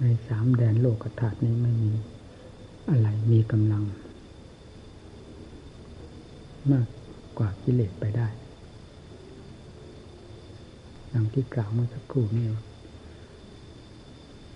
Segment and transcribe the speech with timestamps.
[0.00, 1.92] ในสามแดนโลกธาตุนี้ไม่มี
[2.90, 3.84] อะไรมีกำลัง
[6.70, 6.86] มาก
[7.38, 8.28] กว่ากิเลสไปได้
[11.12, 12.46] ดังที่กล่าวเมื่อสักครู่นี้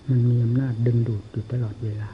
[0.09, 2.09] มันมีอำนาจดึงดูดอยู่ตลอดเวลา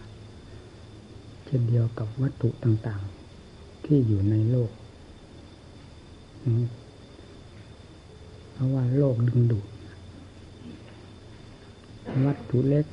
[1.45, 4.71] เช่นเดียวกับวัตถุต่างๆ ที่อยู่ในโลก
[8.51, 9.67] เพราะว่าโลกดึงดูด
[12.25, 12.85] วัตถุเล็ก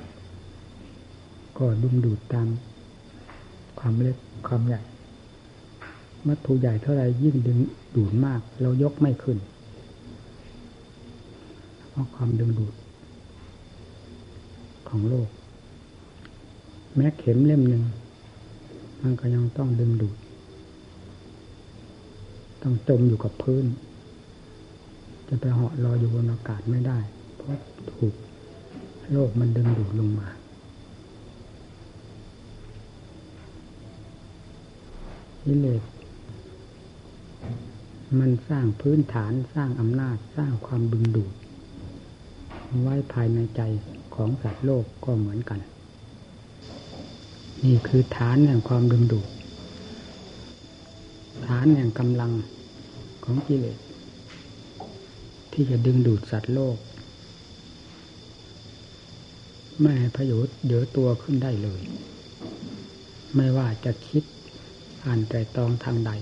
[1.58, 2.48] ก็ดึงดูดตาม
[3.78, 4.80] ความเล็กความใหญ่
[6.26, 7.58] วัตถุใหญ่เท่าไรยิ่งดึง
[7.96, 9.38] ดูดมาก เรายกไม่ขึ้น
[11.88, 12.74] เพราะความดึงดูด
[14.88, 15.28] ของโลก
[16.96, 17.82] แม้เข็มเล่มหนึ่ง
[19.02, 20.16] มันก็ยังต้องดึงดูด
[22.62, 23.64] ต้องจมอยู่กับพื้น
[25.28, 26.98] จะไปเหาะลอยอยู่บนอากาศไม่ได้
[27.36, 27.59] เพราะ
[27.92, 28.14] ถูก
[29.12, 30.28] โลกมันดึงดูดลงมา
[35.44, 35.82] กิเลส
[38.18, 41.32] มันสร้างพื้นฐานสร้างอำนาจสร้างความบึงดูด
[42.82, 43.60] ไว้ภายในใจ
[44.14, 45.60] ของสัตว์โลกก็เหมือนกัน
[47.64, 49.28] นี่คือฐานแห่งความดึงดูด
[51.46, 52.32] ฐานแห่งกำลัง
[53.24, 53.78] ของกิเลส
[55.52, 56.76] ที่จะดึงดูดสัตว์โลก
[59.80, 61.82] ไม่ให้ประโยชน์เดือตัวขึ้นได้เลย
[63.34, 64.22] ไม่ว่าจะคิด
[65.04, 66.12] อ่านแต่ตองทางใด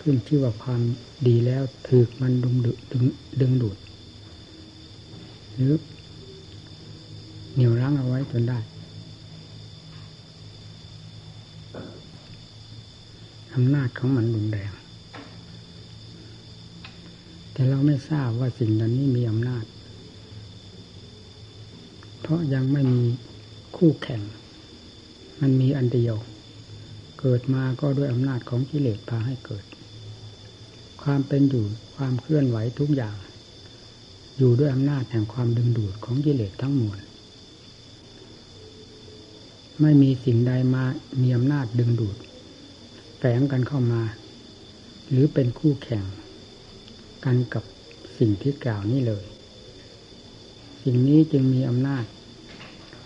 [0.00, 0.80] ขึ้นชื่อว่าความ
[1.28, 2.78] ดีแล้วถือมันดึงดูด
[3.40, 3.76] ดึงดูด
[5.54, 5.74] หรือ
[7.54, 8.58] เหนี่ยวรั้งเอาไว้จนได้
[13.54, 14.72] อำนาจของมันรุนแรง
[17.52, 19.64] แต่เราไม่ทราบว่าสิ่งเหล่านี้มีอำนาจ
[22.20, 23.02] เพราะยังไม่มี
[23.76, 24.22] คู่แข่ง
[25.40, 26.16] มันมีอันเดียว
[27.24, 29.64] เกิดมาก็ด้วยอำนาจของกิเลสพาให้เกิด
[31.02, 31.64] ความเป็นอยู่
[31.96, 33.16] ความเคลื่อนไหวทุกอย่าง
[34.38, 36.98] อยู่ด้วยอำนาจแห่งความดึงดูดของกิเลสทั้งมวล
[39.80, 40.84] ไม่มีสิ่งใดมา
[41.22, 42.16] มีอำนาจดึงดูด
[43.18, 44.02] แฝงกันเข้ามา
[45.10, 46.04] หรือเป็นคู่แข่ง
[47.24, 47.64] กันกับ
[48.18, 49.24] สิ่งที่กล่าวนี้เลย
[50.82, 52.04] สิ่งนี้จึงมีอำนาจ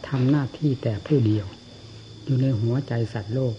[0.09, 1.47] ทำหน้าที่แต่ผู้เดียว
[2.25, 3.55] อยู่ในหัวใจสัตว์โลก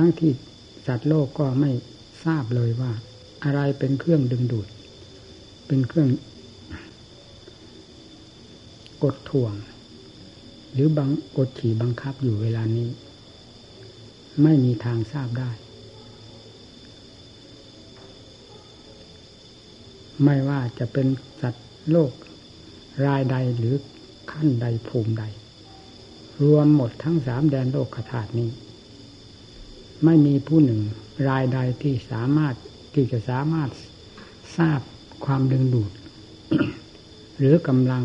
[0.02, 0.32] ั้งที่
[0.86, 1.70] สัตว์โลกก็ไม่
[2.24, 2.92] ทราบเลยว่า
[3.44, 4.68] อะไรเป็นเครื่องดึงดูด
[5.66, 6.08] เป็นเครื่อง
[9.02, 9.54] กดถ่วง
[10.72, 12.88] หรือบังกดขี่บังคับอยู่เวลานี้
[14.42, 15.50] ไม่มีทางทราบได้
[20.22, 21.06] ไม่ว่าจะเป็น
[21.42, 22.12] สัตว์โลก
[23.06, 23.74] รายใดหรือ
[24.30, 25.24] ขั้นใดภูมิใด
[26.42, 28.50] รวมหมดทั้งสามแดนโลกธาตุนี้
[30.04, 30.80] ไม่มีผู้หนึ่ง
[31.28, 32.54] รายใดที่สามารถ
[32.94, 33.70] ที่จะสามารถ
[34.56, 34.80] ทราบ
[35.24, 35.90] ความดึงดูด
[37.38, 38.04] หรือกำลัง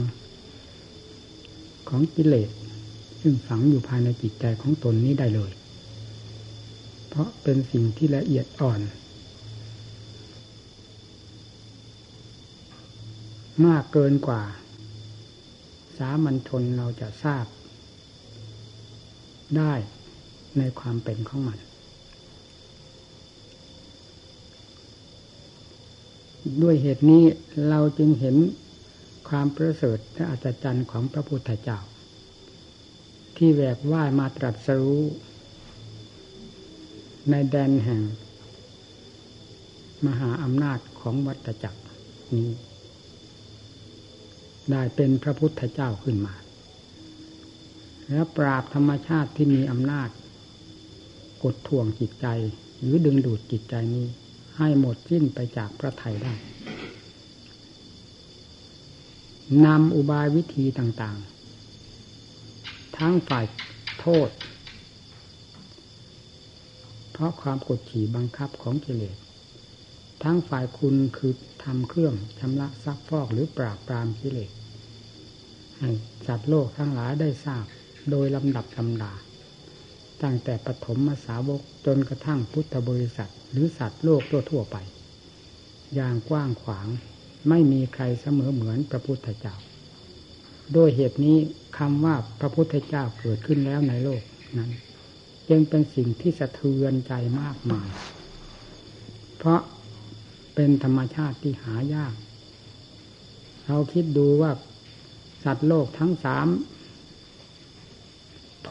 [1.90, 2.50] ของกิเลส
[3.22, 5.52] ซึ่งฝังอยู่ภายในจิตใจของตนนี้ได้เลย
[7.10, 8.82] เพราะเป็นสิ่งที่ละเอียดอ่อน
[13.66, 14.42] มากเกินกว่า
[15.98, 17.46] สามัญชนเราจะทราบ
[19.58, 19.74] ได้
[20.58, 21.60] ในความเป็นของมัน
[26.64, 27.24] ด้วยเหตุนี้
[27.70, 28.36] เราจึงเห็น
[29.30, 31.80] ความประเสริฐและอัศจรรย์ของพระพุทธเจ้า
[33.36, 35.04] ที่แหวกว่ายมาตรัสรู้
[37.30, 38.02] ในแดนแห่ง
[40.06, 41.82] มหาอำนาจของวัตจักร
[42.36, 42.50] นี้
[44.72, 46.34] ได้เป็นพระพุทธเจ้าขึ้นมา
[48.10, 50.10] และปราบธรรมชาติที่มีอำนาจ
[51.44, 52.28] กดท่วงจิตใจ
[52.80, 54.08] หรือดึงดูดจิตใจนี้
[54.58, 56.36] ให้หมดสิ้นไปจากพระไทยได้
[59.66, 63.46] นำอุบายวิธีต่างๆ ทั้งฝ่าย
[64.00, 64.30] โทษ
[67.12, 69.18] เพราะความกดขี่บังคับของกิเลส
[70.24, 71.34] ทั้งฝ่ายคุณคือ
[71.64, 74.52] ทำเครื่องชำระซักฟอกหรือปราบปรามกิเลส
[75.78, 75.90] ให้
[76.28, 77.66] สัตว์โลกทั้งหลายได้ทราบ
[78.12, 79.14] โดยลำดับลำดา
[80.24, 84.22] ตั้งแต่ปฐมมาสาวกจนกระทั่งพุทธบริษัท หรือสัตว์โลก
[84.52, 84.78] ทั่วๆไป
[85.96, 86.88] อย่างกว้างขวาง
[87.50, 89.56] ไม่มีใครเสมอเหมือนพระพุทธเจ้า
[90.76, 91.38] ด้วยเหตุนี้
[91.78, 94.22] คำว่าพระพุทธเจ้าเกิดขึ้นแล้วในโลก
[94.58, 94.72] นั้น
[95.52, 97.90] ยังเป็นสิ่งที่สะเทือนใจมากมาย
[99.38, 99.62] เพราะ
[100.56, 102.14] เป็นธรรมชาติที่หายาก
[103.68, 104.52] เราคิดดูว่า
[105.44, 106.48] สัตว์โลกทั้งสาม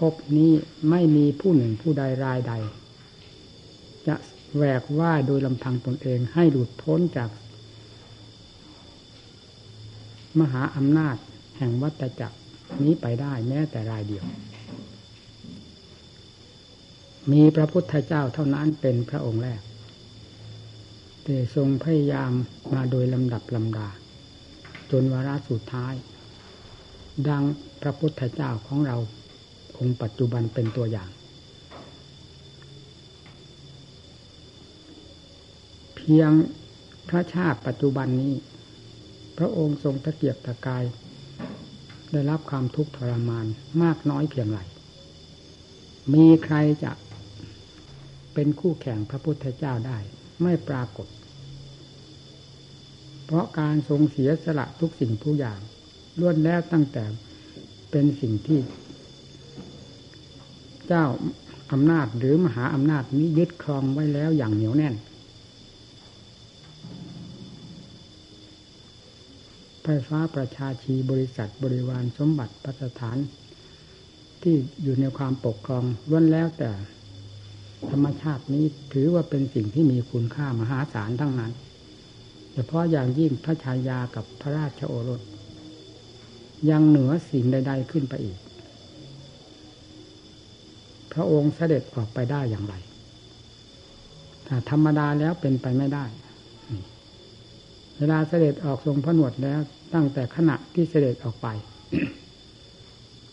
[0.02, 0.52] ภพนี้
[0.90, 2.54] ไม่มีผู้หนึ่งผู้ใดรายใด
[4.06, 4.14] จะ
[4.56, 7.30] แหวกว่าโดยลำพังตนเองให้หลุดพ้นจาก
[10.40, 11.16] มหาอำนาจ
[11.58, 12.38] แห่งวัตจักร
[12.82, 14.24] นี้ไปได้แม้แต่รายเดียว
[17.32, 19.60] มีพระพุทธเจ้าเท่านั้นเป็นพระองค์แรก
[21.24, 22.32] แต่ทรงพยายาม
[22.74, 23.88] มาโดยลำดับลำดา
[24.90, 25.94] จนวาระสุดท้าย
[27.28, 27.42] ดัง
[27.82, 28.96] พระพุทธเจ้าของเรา
[29.82, 31.10] องค์ปัจจุบันเป็นตัวอย่าง
[35.96, 36.30] เพียง
[37.08, 38.34] พระชาติปัจจุบันนี้
[39.38, 40.84] พระองค์ทรงตะเกียบตะกาย
[42.10, 43.46] ได้รับความทุกข์ทรมาน
[43.82, 44.58] มากน้อยเพียงไร
[46.14, 46.92] มีใครจะ
[48.34, 49.98] เป็นคู่แข่งพระพุทธเจ้าได้
[50.42, 51.08] ไม่ปรากฏ
[53.24, 55.60] เพราะการทรงเสียสละทุกสิ่งทุกอย่าง
[56.18, 57.04] ล้วนแล้วตั้งแต่
[57.90, 58.58] เป็นสิ่งที่
[60.94, 61.10] เจ้า
[61.72, 64.94] อำนาจหรือมหาอำนาจนี้ยึดครองไว้แล้วอย่างเหนียวแน่น
[69.82, 73.18] ไฟฟ้าประชาชีบริษัทบริวารสมบัติพัฒฐาน
[74.42, 76.70] ที่อยู่ในความปกครองล้วนแล้วแต่
[77.90, 81.52] ธรรมชาตินี้ถือว่าเป็นสิ่งที่มีคุณค่ามหาศาลทั้งนั้น
[82.54, 85.20] เฉพาะอย่างยิ่งพระชายากับพระราชโอรส
[86.70, 88.38] ยังเหนือสิ่งใด ๆขึ้นไปอีก
[91.12, 92.74] พระองค์เสด็จออกไปได้อย่างไร
[94.46, 96.04] ถ้าธรรมดาแล้วเป็นไปไม่ได้
[97.98, 99.60] เวลาเสด็จออกทรงพระนวดแล้ว
[99.94, 101.48] ตั้งแต่ขณะที่เสด็จออกไป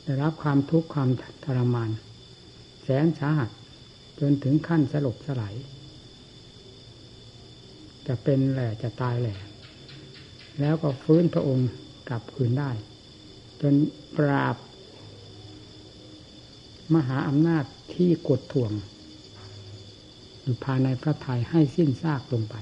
[0.04, 1.10] ได้รับความทุกข์ความ
[1.46, 1.90] ทรมาน
[2.84, 3.50] แสนสาหัส
[4.20, 5.56] จนถึงขั้นสลบสลาย
[8.08, 9.38] จะเป็นแหละจะตายแหละ
[10.60, 11.70] แล้วก็ฟื้นพระองค์
[12.10, 12.72] กลับคืนได้
[13.62, 13.74] จน
[14.18, 14.56] ปราบ
[16.96, 18.72] มหาอำนาจที่กดท่วง
[20.42, 22.56] อยู่ภายในพระทัยให้สิ้นซากลงไป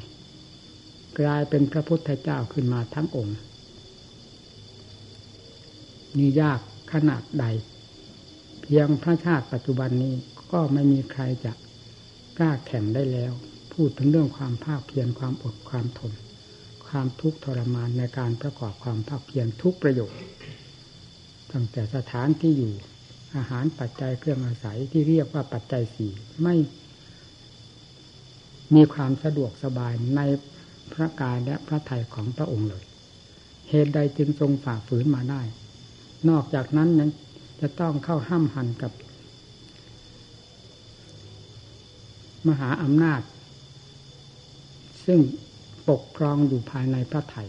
[1.20, 3.38] กลายเป็นพระพุทธเจ้าขึ้นมาทั้งองค์
[6.18, 6.60] นี่ยาก
[6.94, 7.46] ขนาดใด
[8.62, 10.14] เพียงพระชาติปัจจุบันนี้
[10.52, 11.52] ก็ไม่มีใครจะ
[12.38, 13.32] กล้าแข่งได้แล้ว
[13.74, 16.14] พูดถึงเรื่องความภาคเพียรความอดความทน
[16.88, 20.22] ความทุกข์ทรมานในการประกอบความภาคเพียรทุกประโยชน์
[21.52, 22.74] ตั้งแต่สถานที่อยู่
[23.36, 26.12] อาหารปัจจัยเครื่องอาศัยที่เรียกว่าปัจจัยสี่
[26.44, 26.56] ไม่
[28.76, 30.22] มีความสะดวกสบายใน
[30.94, 32.84] พระกายและพระทัยของพระองค์เลย
[33.70, 35.42] เหตุใดจึงทรงฝ่าฝืนมาได้
[36.30, 37.12] นอกจากนั้นนั้น
[37.62, 38.92] จะต้องเข้าห้ามหันกับ
[42.48, 43.22] มหาอำนาจ
[45.06, 45.20] ซึ่ง
[45.90, 47.44] ปกครองอยู่ภายในพระไถ่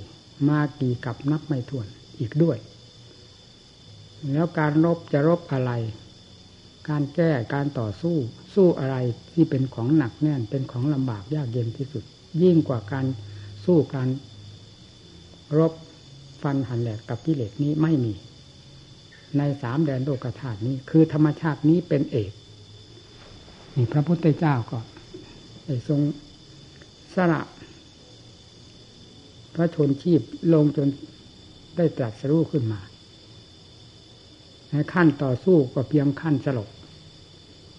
[0.48, 1.86] มากี่กับนับไม่ถ้วน
[2.18, 2.58] อีกด้วย
[4.32, 5.72] แล้วการรบจะรบอะไร
[6.88, 8.16] การแก้การต่อสู้
[8.54, 8.96] สู้อะไร
[9.32, 12.04] ที่เป็นของหนักแน่นเป็นของลำบากยากเย็นที่สุด
[12.42, 13.06] ยิ่งกว่าการ
[13.64, 14.08] สู้การ
[15.58, 15.72] รบ
[16.42, 18.12] ฟันหันแหลกกับกิเลสนี้ไม่มี
[19.38, 22.32] ในสามแดนโลกธาตุนี้ คือธรรมชาตินี้เป็นเอก
[23.76, 24.78] นี่พระพุทธเจ้าก็
[25.88, 26.00] ทรง
[27.14, 27.42] สละ
[29.54, 30.22] พระชนชีพ
[30.52, 30.88] ลงจน
[31.76, 32.80] ได้ตรัสรู้ขึ้นมา
[34.70, 36.68] ในขั้นต่อสู้ก็เพียงขั้นสลบ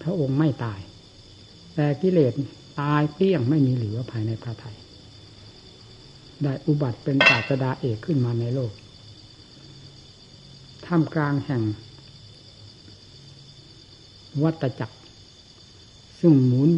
[0.02, 0.80] พระองค์ไม่ตาย
[1.74, 2.32] แต่กิเลส
[2.80, 4.76] ตายเปี้ยงไม่มีเหลือภายในพระไทย
[6.42, 8.72] ได้อุบัติเป็นศาสดาเอกขึ้นมาในโลก
[10.86, 11.62] ท่ามกลางแห่ง
[14.42, 14.96] วัตจักร
[16.20, 16.70] ซึ่งหมุน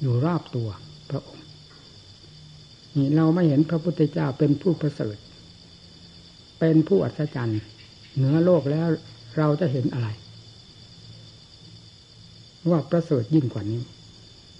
[0.00, 0.68] อยู่รอบตัว
[1.10, 1.46] พระองค์
[2.96, 5.16] นี่เราไม่เห็นพระพุทธเจ้าเป็นผู้ประเสริฐ
[6.58, 7.60] เป็นผู้อัศจรรย์
[8.16, 8.88] เหนือโลกแล้ว
[9.36, 10.08] เราจะเห็นอะไร
[12.70, 13.82] ว่าประเสริฐยิ่งกว่านี้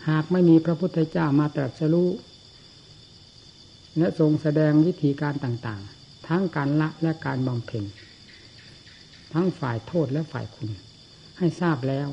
[0.08, 2.10] หากไม่มีพระพุทธเจ้ามาตรัสรู้
[3.98, 7.84] และทรงแสดงวิธีการต่างๆ ทั้งการละและการบำเพ็ญ
[9.32, 10.70] ทั้งฝ่ายโทษและฝ่ายคุณ
[11.38, 12.08] ให้ทราบแล้ว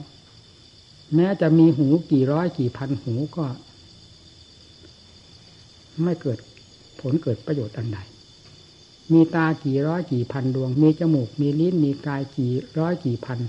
[1.15, 3.45] แม้จะมีหูกี่ร้อยกี่พันหูก็
[6.03, 6.39] ไม่เกิด
[7.01, 7.99] ผลเกิดประโยชน์อันใด
[9.13, 13.39] มีตากี่ร้อยกี่พันดวง มีจมูก มีลิ้น มีกายกี่ร้อยกี่พัน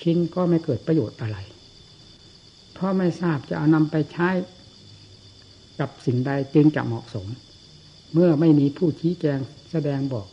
[0.00, 1.38] ชิ้นก็ไม่เกิดประโยชน์อะไร
[2.74, 4.28] เพราะไม่ทราบจะเอานำไปใช้
[5.80, 7.26] กับสิ่งใดจึงจะเหมาะสม
[8.12, 9.38] เมื่อไม่มีผู้ชี้แจง
[9.70, 10.26] แสดงบอก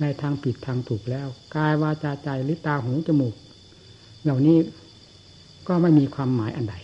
[0.00, 3.34] ในทางผิดทางถูกแล้ว กายวาจาใจหรือตาหูจมูก
[4.22, 4.58] เหล่านี้
[5.68, 6.74] ก็ไม่มีความหมายอันใด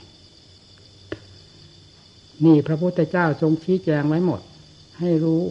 [2.44, 4.40] นี่พระพุทธเจ้าทรงชี้แจงไว้หมด
[4.98, 5.42] ให้รู้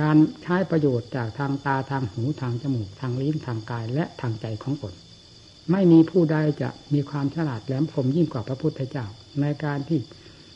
[0.00, 4.94] การใช้ประโยชน์จากทางตาทางหูทางจมูก ทางลิ้นทางกายและทางใจของตน
[5.70, 9.06] ไม่มีผู้ใดจะมีความฉลาดแหลมคมยิ่งกว่าพระพุทธเจ้า
[9.40, 10.00] ในการที่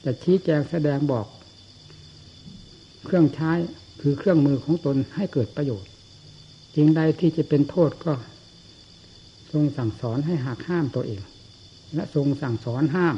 [0.04, 1.26] จะชี้แจงแสดงบอก
[3.04, 3.52] เครื่องใช้
[4.00, 5.90] คือเครื่องมือของตนให้เกิดประโยชน์
[6.74, 8.14] จริงใดที่จะเป็นโทษก็
[9.52, 11.22] ทรงสั่งสอนให้หักห้ามตัวเอง
[11.94, 13.16] และทรงสั่งสอนห้าม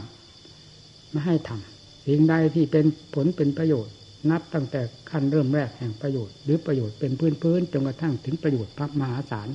[1.10, 3.94] ไม่ให้ทำสิ่งใดที่เป็นผลเป็นประโยชน์
[4.30, 9.48] นับตั้งแต่ขั้นเริ่มแรกแห่งประโยชน์ หรือประโยชน์เป็นพื้นพื้นจนกระทั่งถึงประโยชน์พระมหาศาล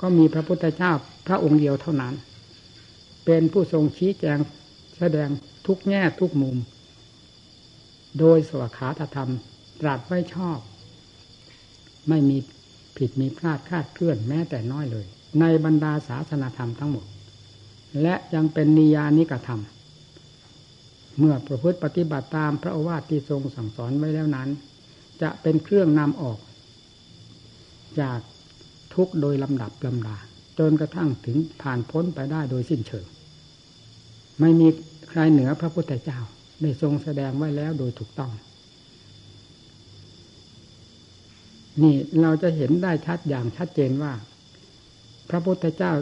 [0.00, 0.92] ก็มีพระพุทธเจ้า
[1.26, 2.14] พระองค์เดียวเท่านั้น
[3.24, 4.38] เป็นผู้ทรงชี้แจง
[4.98, 5.28] แสดง
[5.66, 6.56] ทุกแง่ทุกมุม
[8.18, 9.30] โดยสวขาธรรม
[9.80, 10.58] ตรัสไว้ชอบ
[12.08, 12.36] ไม่มี
[12.96, 15.06] ผิดมีพลาดคาดเคลื่อนแม้แต่น้อยเลย
[15.40, 17.06] ในบรรดาศาสนาธรรมทั้งหมด
[18.02, 19.60] และยังเป็นนิยานิกธรรม
[21.18, 24.48] เมื่อประพฤติปฏิบัติตามพระอาวาทที่ทรงสั่งสอนไว้แล้วนั้น
[25.22, 26.38] จะเป็นเครื่องนำออก
[28.00, 28.18] จาก
[28.94, 30.16] ทุกโดยลำดับลำดา
[30.58, 33.06] จนกระทั่งถึงผ่านพ้นไปได้โดยสิ้นเชิง
[34.40, 34.68] ไม่มี
[35.08, 36.18] ใครเหนือพระพุทธเจ้า
[36.62, 38.32] ได้ทรงแสดงไว้แล้วโดยถูกต้อง
[41.82, 44.12] นี่เราจะเห็นได้ชัดอย่างชัดเจนว่า
[45.30, 45.92] พระพุทธเจ้า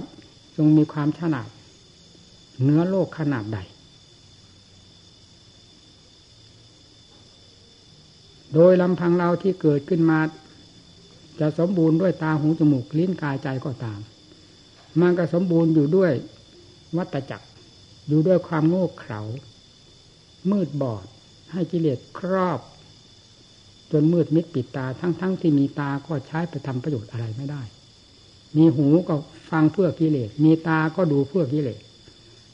[0.57, 1.49] ทรงมีความฉลาด
[2.61, 3.59] เหนือโลกขนาดใด
[8.55, 10.19] โดยลำพังเราที่เกิดขึ้นมา
[11.41, 14.00] จะสมบูรณ์ด้วยตาหูจมูกลิ้นกายใจก็ตาม
[15.00, 16.12] มันก็สมบูรณ์อยู่ด้วย
[16.97, 17.47] วัตจักร
[18.09, 19.21] อยู่ด้วยความโง่เขลา
[20.50, 21.05] มืดบอด
[21.53, 22.61] ให้กิเลสครอบ
[23.93, 27.62] จนมืดมิดปิดตาทั้งๆทที่มีตาก็ใช้ไปทำประโยชน์อะไรไม่ได้
[28.57, 29.15] มีหูก็
[29.50, 31.81] ฟังเพื่อกิเลส มีตาก็ดูเพื่อกิเลส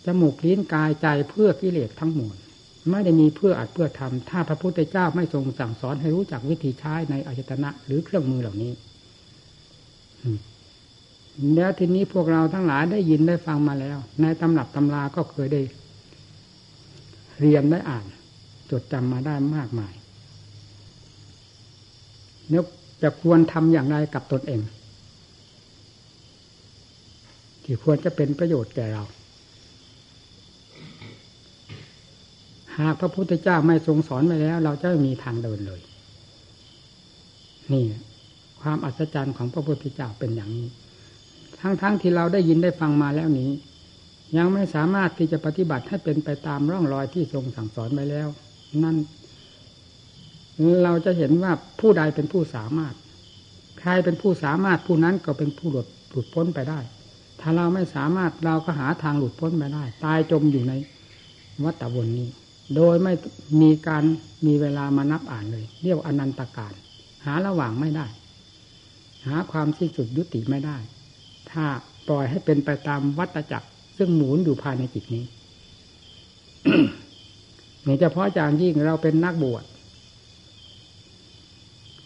[0.04, 2.34] จมูกลิ้นกายใจเพื่อกิเลสทั้งหมด
[2.90, 8.72] ไม่ได้มีเพื่ออัดเพื่อทำถ้าพระพุทธเจ้าไม่ทรงสั่งสอนให้รู้จักวิธีใช้ในอายตนะ หรือเครื่องมือเหล่านี้
[11.54, 15.62] แล้วทีนี้พวกเราทั้งหลายได้ยินได้ฟังมาแล้ว ในตำรับตำราก็เคยได้
[17.40, 18.04] เรียนได้อ่าน
[18.70, 19.92] จดจำมาได้มากมาย
[22.48, 22.64] เนี่ย
[23.02, 24.60] จะควรทำอย่างไรกับตนเอง
[27.64, 29.04] ที่ควรจะเป็นประโยชน์แก่เรา
[32.78, 35.80] หากพระพุทธเจ้าไม่ทรงสอนไว้แล้ว เราจะไม่มีทางเดินเลย
[37.72, 37.84] นี่
[38.60, 40.68] ความอัศจรรย์ของพระพุทธเจ้าเป็นอย่างนี้
[41.60, 43.50] ทั้งๆทที่เราได้ยินได้ฟังมาแล้วนี้
[44.36, 48.28] ยังไม่สามารถที่จะปฏิบัติให้เป็นไปตามร่องรอยที่ทรงสั่งสอนไว้แล้ว
[48.82, 48.96] นั่น
[50.84, 52.94] เราจะเห็นว่าผู้ใดเป็นผู้สามารถ
[53.80, 56.80] ใครเป็นผู้สามารถผู้นั้นก็เป็นผู้หลุดหลุดพ้นไปได้
[57.40, 60.72] ถ้าเราไม่สามารถเราก็หาทางหลุดพ้นไปได้ ตายจมอยู่ใน
[61.64, 62.28] วัฏวนนี้
[62.76, 63.12] โดยไม่
[63.60, 64.04] มีการ
[64.46, 66.72] มีเวลามานับอ่านเลย เรียกอนันตการ
[67.24, 68.06] หาระหว่างไม่ได้
[69.26, 70.76] หาความสิ้นสุดยุติไม่ได้
[71.50, 71.64] ถ้า
[72.08, 75.24] ปล่อยให้เป็นไปตามวัตจักร ซึ่งหมุนอยู่ภายในจิตนี้
[77.84, 79.64] เนี่ยเฉพาะจางยิ่งเราเป็นนักบวช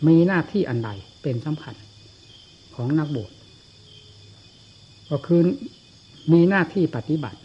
[0.07, 0.91] มีหน้าที่อันใด
[1.23, 1.75] เป็นสำคัญ
[2.75, 3.33] ของนักบวช
[5.11, 5.41] ก็คือ
[6.33, 7.39] มีหน้าที่ปฏิบัติ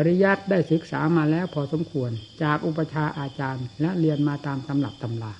[0.00, 2.10] ปริยัติได้ศึกษามาแล้วพอสมควร
[2.42, 5.32] จากอุปชาอาจารย์ และเรียนมาตามตำรับตำรา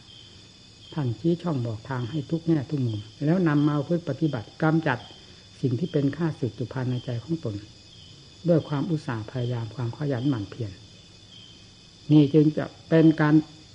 [0.94, 4.98] ท่านชี้ช่องบอกทางให้ทุกแง่ทุกมุม แล้วนำมาเพื่อปฏิบัติกำจัด
[5.60, 7.54] สิ่งที่เป็นข้าศึกจุพันในใจของตน
[8.48, 10.72] ด้วยความอุตสาห์พยายามความขยันหมั่นเพียร
[12.12, 13.34] นี่จึงจะเป็นการ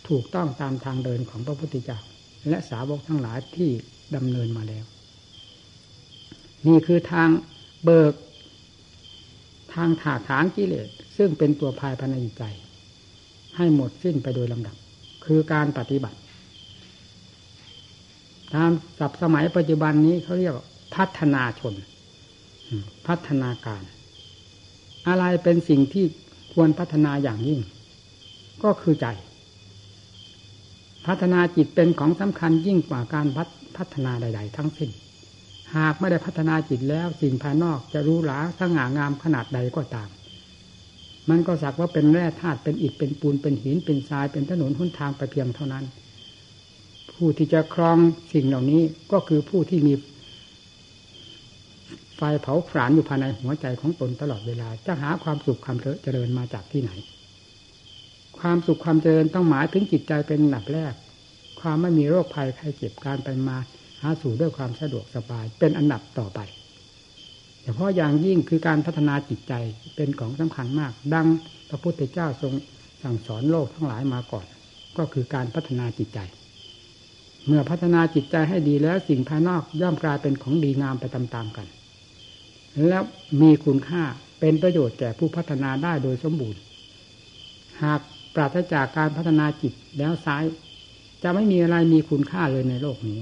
[0.10, 2.00] ถูกต้องตามทางเดินของพระพุทธเจ้า
[2.50, 3.70] และสาวกทั้งหลายที่
[4.16, 4.86] ดำเนินมาแล้ว
[6.68, 7.30] นี่คือทาง
[7.86, 8.14] เบิก
[9.74, 10.88] ทางถากถางกิเลส
[11.18, 12.44] ซึ่งเป็นตัวภายภายในใจ
[13.58, 14.76] ให้หมดสิ้นไปโดยลำดับ
[15.26, 16.18] คือการปฏิบัติ
[18.54, 20.56] ตามสับสมัยปัจจุบันนี้เขาเรียก
[20.96, 21.74] พัฒนาชน
[23.08, 23.84] พัฒนาการ
[25.08, 26.06] อะไรเป็นสิ่งที่
[26.54, 27.60] ควรพัฒนาอย่างยิ่ง
[28.64, 29.08] ก็คือใจ
[31.08, 33.28] พัฒนาจิตเป็นของสำคัญยิ่งกว่าการ
[33.78, 34.90] พัฒนาใด ๆ ทั้งสิ้น
[35.78, 40.10] หากไม่ได้พัฒนาจิตแล้วสิ่งภายนอกจะรู้หลาสง่างามขนาดใดก็ตาม
[41.30, 45.86] มันก็สักว่าเป็นแร่ธาตุเป็นอิฐเป็นปูนเป็นหินเป็นทรายเป็นถนนหนทางไปเพียงเท่านั้น
[47.12, 47.98] ผู้ที่จะครอง
[48.34, 49.94] สิ่งเหล่านี้ก็คือผู้ที่มี
[52.16, 56.92] ไฟเผาผลาญอยู่ภายในหัวใจของตนตลอดเวลา จะหาความสุขความเจริญมาจากที่ไหน
[58.40, 60.94] ความสุขความเจริญต้องหมายถึงจิตใจเป็นหลักแรก
[61.60, 66.40] ความไม่มีโรคภัยใครเจ็บการไปมาาสู่ด้วยความสะดวกสบาย เป็นอันดับต่อไป
[67.64, 69.54] เฉพาะอย่างยิ่งคือการพัฒนาจิตใจ
[69.96, 71.28] เป็นของสำคัญมาก ดัง
[71.70, 72.54] พระพุทธเจ้าทรง
[73.04, 74.46] สั่งสอนโลกทั้งหลายมาก่อน
[74.98, 76.20] ก็คือการพัฒนาจิตใจ
[77.48, 81.68] เมื่อพัฒนาจิตใจให้ดีแล้วสิ่งภายนอกย่อมกลายเป็นของดีงามไปตามๆกัน
[82.88, 83.04] แล้ว
[83.42, 84.04] มีคุณค่า
[84.40, 86.62] เป็นประโยชน์แก่ผู้พัฒนาได้โดยสมบูรณ์
[87.84, 88.00] หาก
[88.36, 90.44] ปราศจากการพัฒนาจิตแล้วซ้าย
[91.24, 93.20] จะไม่มีอะไรมีคุณค่าเลยในโลกนี้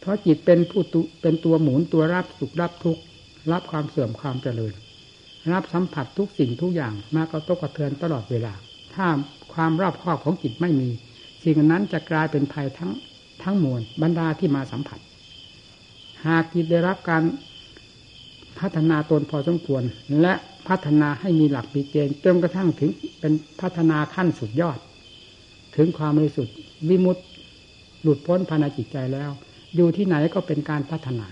[0.00, 0.82] เพราะจิตเป็นผู้
[1.22, 3.02] เป็นตัวหมุนตัวรับสุขรับทุกข์
[3.52, 4.74] รับความเสื่อมความเจริญ
[5.52, 8.52] รับสัมผัสทุกสิ่งทุกอย่างมากระตกกระเทือนตลอดเวลา
[8.94, 9.06] ถ้า
[9.54, 10.90] ความรอบคอบของจิตไม่มี
[11.44, 12.90] สิ่งนั้นจะกลายเป็นภัยทั้ง
[13.42, 15.00] ทั้งมวลบรรดาที่มาสัมผัส
[16.26, 17.22] หากจิตได้รับการ
[18.58, 19.82] พัฒนาตนพอสมควร
[20.20, 20.34] และ
[20.68, 22.90] พัฒนาให้มีหลักมีเกณฑ์จนกระทั่งถึง
[23.20, 24.78] เป็นพัฒนาขั้นสุดยอด
[25.76, 26.56] ถึงความบริสุทธิ์
[26.88, 27.22] วิมุตติ
[28.02, 29.30] หลุดพ้นภายในจิตใจแล้ว
[29.76, 31.26] อยู่ที่ไหนก็เป็นการพัฒนา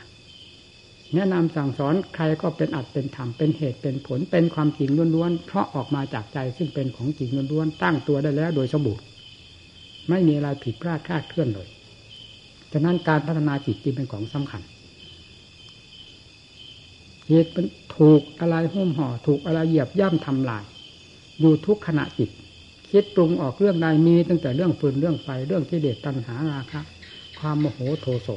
[1.15, 9.05] แนะนำสั่งสอนใครก็เป็นอัดเป็นธรรมเป็นเหตุเป็นผลเป็นความจริงล้วนๆเพราะออกมาจากใจซึ่งเป็นของจริงล้วนๆตั้งตัวได้แล้วโดยสมบูรณ์
[10.09, 11.69] ไม่มีอะไรผิดพลาดคลาดเคลื่อนเลย
[12.73, 14.63] ฉะนั้นการพัฒนาจิตจึงเป็นของสำคัญ
[17.29, 17.67] เหตุเป็น
[17.97, 20.65] ถูกอะไรหุ้มห่อถูกอะไรเหยียบย่ำทำลาย
[21.41, 22.31] อยู่ทุกขณะจิต
[22.91, 26.81] คิดปรุงออกเรื่องใดมีตั้งแต่เรื่องฟืนเรื่องไฟเรื่องที่เด็ดตัณหาราคะ
[27.41, 28.29] ความโมโหโทโส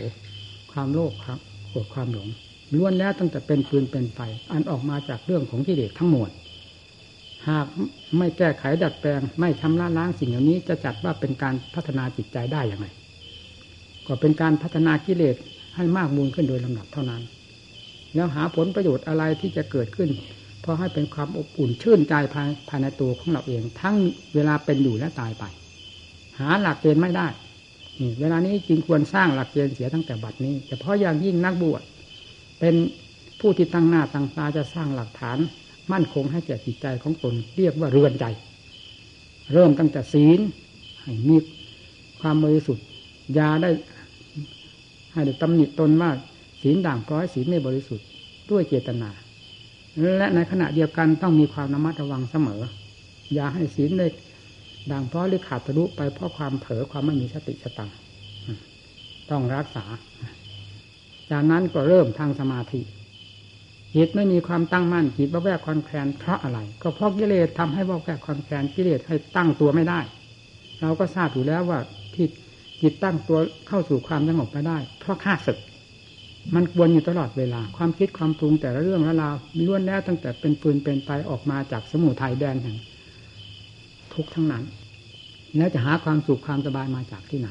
[0.71, 1.39] ความโลภครับ
[1.69, 2.27] โกรธความหลง
[2.73, 4.19] ล้วนแล้วตั้งแต่เป็นฟืนเป็นไฟ
[4.51, 6.29] อันออกมาจากเรื่องของที่เด็ดทั้งหมด
[7.49, 7.65] หาก
[8.17, 12.87] ไม่แก้ไขดัดแปลง ไม่ชำระล้างสิ่งเหล่านี้จะจัดว่าเป็นการพัฒนาจิตใจได้อย่างไร
[14.07, 15.35] ก็เป็นการพัฒนากิเลส
[15.75, 17.21] ให้มากมูลขึ้นโดยลำดับเท่านั้น
[18.15, 20.09] แล้วหาผลประโยชน์อะไรที่จะเกิดขึ้น
[20.61, 23.95] เพราะให้เป็นความอบอุ่นชื่นใจภายภายในตัวของเราเอง ทั้ง
[24.33, 25.43] เวลาเป็นอยู่และตายไป
[26.39, 27.27] หาหลักเกณฑ์ไม่ได้
[28.19, 31.81] เวลานี้จึงควรสร้างหลักเกณฑ์เสียตั้งแต่บัดนี้แต่เฉพาะอย่างยิ่งนักบวช
[32.59, 32.75] เป็น
[33.39, 35.37] ผู้ที่ตั้งหน้าตั้งตาจะสร้างหลักฐาน
[35.91, 38.25] มั่นคงให้แก่จิตใจของตนเรียกว่าเรือนใจ
[39.53, 40.39] เริ่มตั้งแต่ศีล
[41.01, 41.37] ให้มี
[42.19, 42.85] ความบริสุทธิ์
[43.37, 43.69] ยาได้
[45.13, 46.11] ให้ได้ตำหนิตนว่า
[46.61, 48.05] ศีลด่างพร้อยศีลไม่บริสุทธิ์
[48.51, 49.09] ด้วยเจตนา
[50.17, 52.61] และในขณะเดียวกันต้องมีความระมัดระวังเสมอ
[53.33, 54.07] อย่าให้ศีลได้
[54.91, 57.89] ด่างพร้อยหรือขาดทะลุไปเพราะความเผลอความไม่มีสติสตัง
[59.29, 59.85] ต้องรักษา
[61.31, 62.81] จากนั้นก็เริ่มทางสมาธิ
[63.95, 69.99] จิตไม่มีความตั้งมั่นจิตว่าแวกคอนแคลนเพราะอะไร ก็เพราะกิเลสทำให้ว่าแวกคอนแคลนกิเลสให้ตั้งตัวไม่ได้
[70.81, 71.79] เราก็ทราบอยู่แล้วว่า
[72.15, 72.27] ที่
[72.81, 75.57] จิตตั้งตัวเข้าสู่ความสงบไม่ได้ เพราะข้าศึก
[76.55, 79.35] มันวนอยู่ตลอดเวลา ความคิดความปรุงแต่ละเรื่องละราว
[79.67, 82.77] ล้วนแล้วตั้งแต่เป็นปืนเป็นไฟออกมาจากสมุทัยแดนแห่ง
[84.15, 84.63] ทุกทั้งนั้น
[85.57, 87.49] แล้วจะหาความสุขความสบายมาจากที่ไหน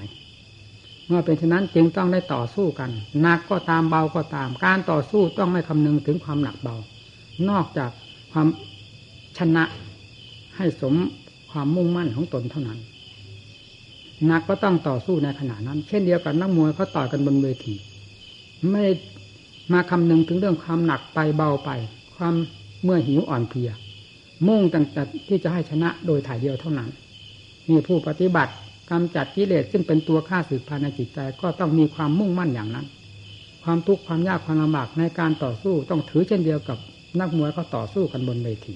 [1.06, 6.76] เมื่อเป็นฉะนั้นจึงต้องได้ต่อสู้กันหนักก็ตามเบาก็ตาม การต่อสู้ต้องไม่คำนึงถึงความหนักเบา
[7.48, 7.90] นอกจาก
[8.32, 8.46] ความ
[9.38, 9.64] ชนะ
[10.56, 10.94] ให้สม
[11.50, 12.78] ความมุ่งมั่นของตนเท่านั้น
[14.26, 17.74] หนักก็ต้องต่อสู้ในขณะนั้น เช่นเดียวกับนักมวยเขาต่อยกันบนเวที
[18.70, 18.84] ไม่
[19.72, 21.70] มาคำนึงถึงเรื่องความหนักไปเบาไป
[22.16, 22.34] ความ
[22.82, 23.70] เมื่อหิวอ่อนเพลีย
[24.48, 26.88] มุ่งตั้งแต่ที่จะให้ชนะโดยถ่ายเดียวเท่านั้น
[27.70, 28.52] มีผู้ปฏิบัติ
[28.90, 32.86] กำจัดกิเลสซึ่งเป็นตัวฆ่าสืบภายในจิตใจก็ต้องมีความมุ่งมั่นอย่างนั้น
[33.64, 36.78] ความทุกข์ความยากความลำบากในการต่อสู้ต้องถือเช่นเดียวกับ
[37.20, 38.74] นักมวยเขาต่อสู้กันบนเวที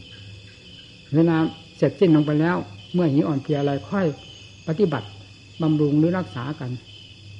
[1.14, 1.36] เวลา
[1.76, 2.56] เสร็จสิ้นลงไปแล้ว
[2.94, 4.06] เมื่อหิวอ่อนเพลียอะไรค่อย
[4.68, 5.06] ปฏิบัติ
[5.62, 6.70] บำรุงหรือรักษากัน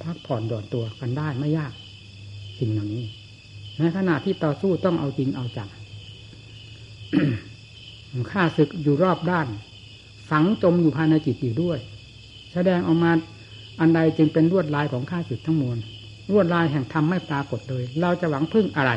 [0.02, 1.72] พักผ่อนหย่อนตัวกันได้ไม่ยาก
[2.58, 3.04] สิ่งเหล่านี้
[3.78, 5.68] ในขณะที่ต่อสู้ต้องเอาจริงเอาจัง
[8.32, 9.46] ข้าศึกอยู่รอบด้าน
[10.30, 11.78] ฝังจมอยู่ภายในจิตอยู่ด้วย
[12.52, 13.12] แสดงออกมา
[13.80, 15.78] อันใดจึงเป็นลวดลายของข้าศึกทั้งมวล
[16.32, 18.92] ลวดลายแห่งธรรมไม่ปรากฏเลย เราจะหวังพึ่งอะไร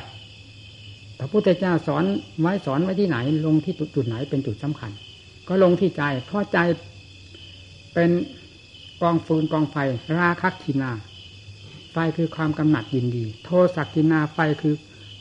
[1.19, 2.03] พระพุทธเจ้าสอน
[2.39, 4.91] ไว้สอนไว้ที่ไหน ลงที่จุดไหนเป็นจุดสำคัญ
[5.47, 6.57] ก็ลงที่ใจเพราะใจ
[7.93, 8.09] เป็น
[9.01, 9.75] กองฟืนกองไฟ
[10.17, 10.91] ราคักขีนา
[11.91, 14.75] ไฟคือความกำหนัดยินดี โทสักกินาไฟคือ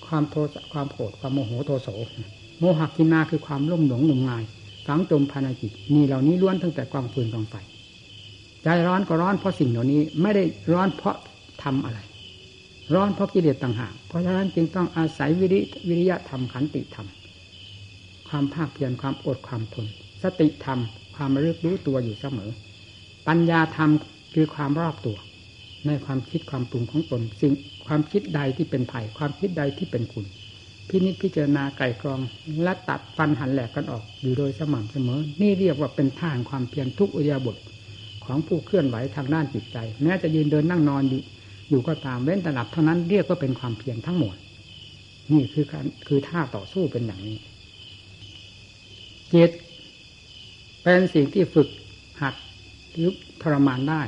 [0.06, 1.88] ความโทสความโกรธความโมโหโทโส
[2.58, 4.44] โมหกินาคือความร่มหลงหนุ่มงาย
[4.86, 7.54] ฝังจมภายในจิตนี่เหล่านี้ล้วนตั้งแต่กองฟืนกองไฟ
[8.62, 11.16] ใจร้อนก็ร้อนเพราะสิ่งเหล่านี้ไม่ได้ร้อนเพราะ
[11.62, 11.98] ทำอะไร
[12.94, 17.06] ร้อนเพราะกิเลสต่างหากเพราะฉะนั้นจึงต้องอาศัยวิริวิริยะธรรมขันติธรรม
[18.28, 19.86] ความภาคเพียรความอดความทน
[20.22, 20.80] สติธรรม
[21.16, 22.50] ความระลึกรู้ตัวอยู่เสมอ
[23.28, 23.90] ปัญญาธรรม
[24.34, 25.16] คือความรอบตัว
[25.86, 27.52] ในความคิดความปรุงของตน สิ่ง
[27.86, 30.24] ความคิดใดที่เป็นไผ่ความคิดใดที่เป็นคุณ
[30.88, 32.20] พินิจพิจารณาไก่กรอง
[32.62, 37.56] และตัดฟันหันแหลกกันออก อยู่โดยสม่ำเสมอ นี่เรียกว่าเป็นท่างความเพียรทุกอุยาบท
[38.24, 41.20] ของผู้เคลื่อนไหวทางด้านจิตใจ แม้จะยืนเดินนั่งนอนอยู่
[41.70, 44.36] อยู่ก็ตามเว้นแต่หลับเท่านั้นเรียกว่าเป็นความเพียรทั้งหมด
[45.32, 47.38] นี่คือการคือท่าต่อสู้เป็นอย่างนี้
[49.32, 49.50] จิต
[50.82, 51.68] เป็นสิ่งที่ฝึก
[52.20, 52.34] หัด
[52.92, 53.10] หรือ
[53.42, 54.02] ทรมานได้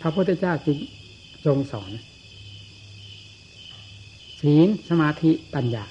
[0.00, 0.78] พระพุทธเจ้าจึง
[1.44, 1.90] ทรงสอน
[4.44, 5.84] ศีลสมาธิปัญญา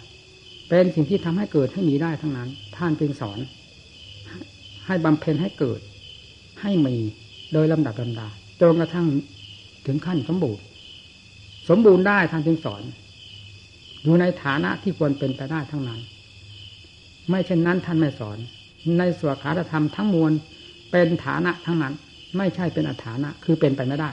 [0.69, 3.39] เป็นสิ่งที่ทำให้เกิดให้มีได้ทั้งนั้น ท่านจึงสอน
[4.85, 5.79] ให้บำเพ็ญให้เกิด
[6.61, 6.95] ให้มี
[7.53, 8.27] โดยลำดับลำดา
[8.61, 9.07] จนกระทั่ง
[9.85, 10.63] ถึงขั้นสมบูรณ์
[11.69, 12.83] สมบูรณ์ได้ท่านจึงสอน
[14.03, 16.01] อยู่ในฐานะที่ควรเป็นไปได้ทั้งนั้น
[17.29, 18.37] ไม่เช่นนั้นท่านไม่สอน
[18.97, 20.31] ในสวขาธรรมทั้งมวล
[20.91, 21.93] เป็นฐานะทั้งนั้น
[22.37, 24.09] ไม่ใช่เป็นอัฐานะ คือเป็นไปไม่ได้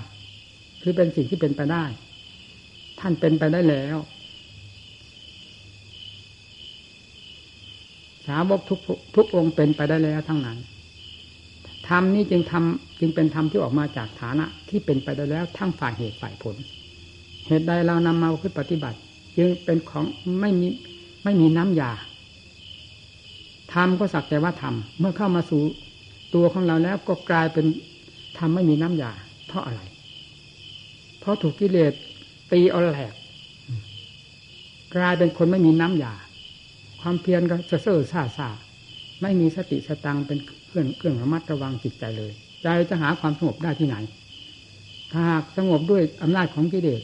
[0.83, 1.85] คือเป็นสิ่งที่เป็นไปได้
[3.01, 8.79] ท่านเป็นไปได้แล้วาวกทุก
[9.17, 10.59] ทุกองค์เป็นไปได้แล้วทั้งนั้น
[11.89, 16.57] ธรรมนี้จึงทำจึงเป็นธรรมที่ออกมาจากฐานะ ที่เป็นไปได้แล้วทั้งฝ่ายเหตุฝ่ายผล
[17.47, 18.99] เหตุใดเรานำมาขึ้นปฏิบัติ
[19.39, 20.05] จึงเป็นของ
[20.41, 20.69] ไม่มี
[21.25, 21.91] ไม่มีน้ำยา
[23.73, 25.63] ธรรมก็สักแต่ว่าธรรมเมื่อเข้ามาสู่
[26.35, 27.67] ตัวของเราแล้วก็กลายเป็น
[28.39, 29.13] ธรรมไม่มีน้ำยา
[29.47, 29.81] เพราะอะไร
[31.21, 31.93] เพราะถูกกิเลส
[32.53, 33.15] ตีเอาแหลก
[34.97, 36.15] กลายเป็นคนไม่มีน้ำยา
[37.01, 38.49] ความเพียรก็จะเซ่อซาซา
[39.23, 42.33] ไม่มีสติสตังเป็นเครื่องเครื่องระมัดระวังจิตใจเลย
[42.63, 43.97] ใจจะหาความสงบได้ที่ไหน
[45.13, 47.03] ถ้าหากสงบด้วยอำนาจของกิเลส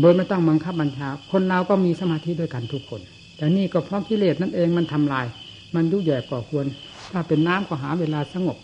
[0.00, 3.00] โดยไม่ต้องบังคับบัญชา คนเราก็มีสมาธิด้วยกันทุกคน
[3.36, 5.26] แต่นี่ก็เพราะกิเลสนั่นเองมันทำลาย
[5.74, 6.66] มันยุ่ยแย่ก่อควร
[7.12, 8.56] ถ้าเป็นน้ำก็หาเวลาสงบ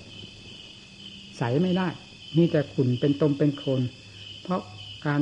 [1.39, 1.89] ใสไม่ได้
[2.37, 3.81] มีแต่ขุ่นเป็นตมเป็นโคลน
[4.43, 4.61] เพราะ
[5.07, 5.21] การ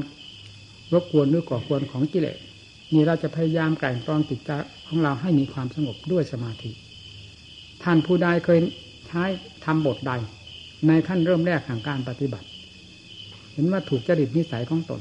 [0.93, 2.37] รบกวนหรือก่อควรของกิเลส
[2.95, 4.51] นี่เราจะพยายามไก่กรองจิตใจ
[4.87, 6.71] ของเราให้มีความสงบด้วยสมาธิ
[7.83, 8.59] ท่านผู้ใดเคย
[9.07, 9.25] ใช้
[9.65, 10.13] ทำบทใด
[10.87, 12.47] ในขั้นเริ่มแรกของการปฏิบัติ
[13.53, 15.01] เห็นว่าถูกจริตนิสัยของตน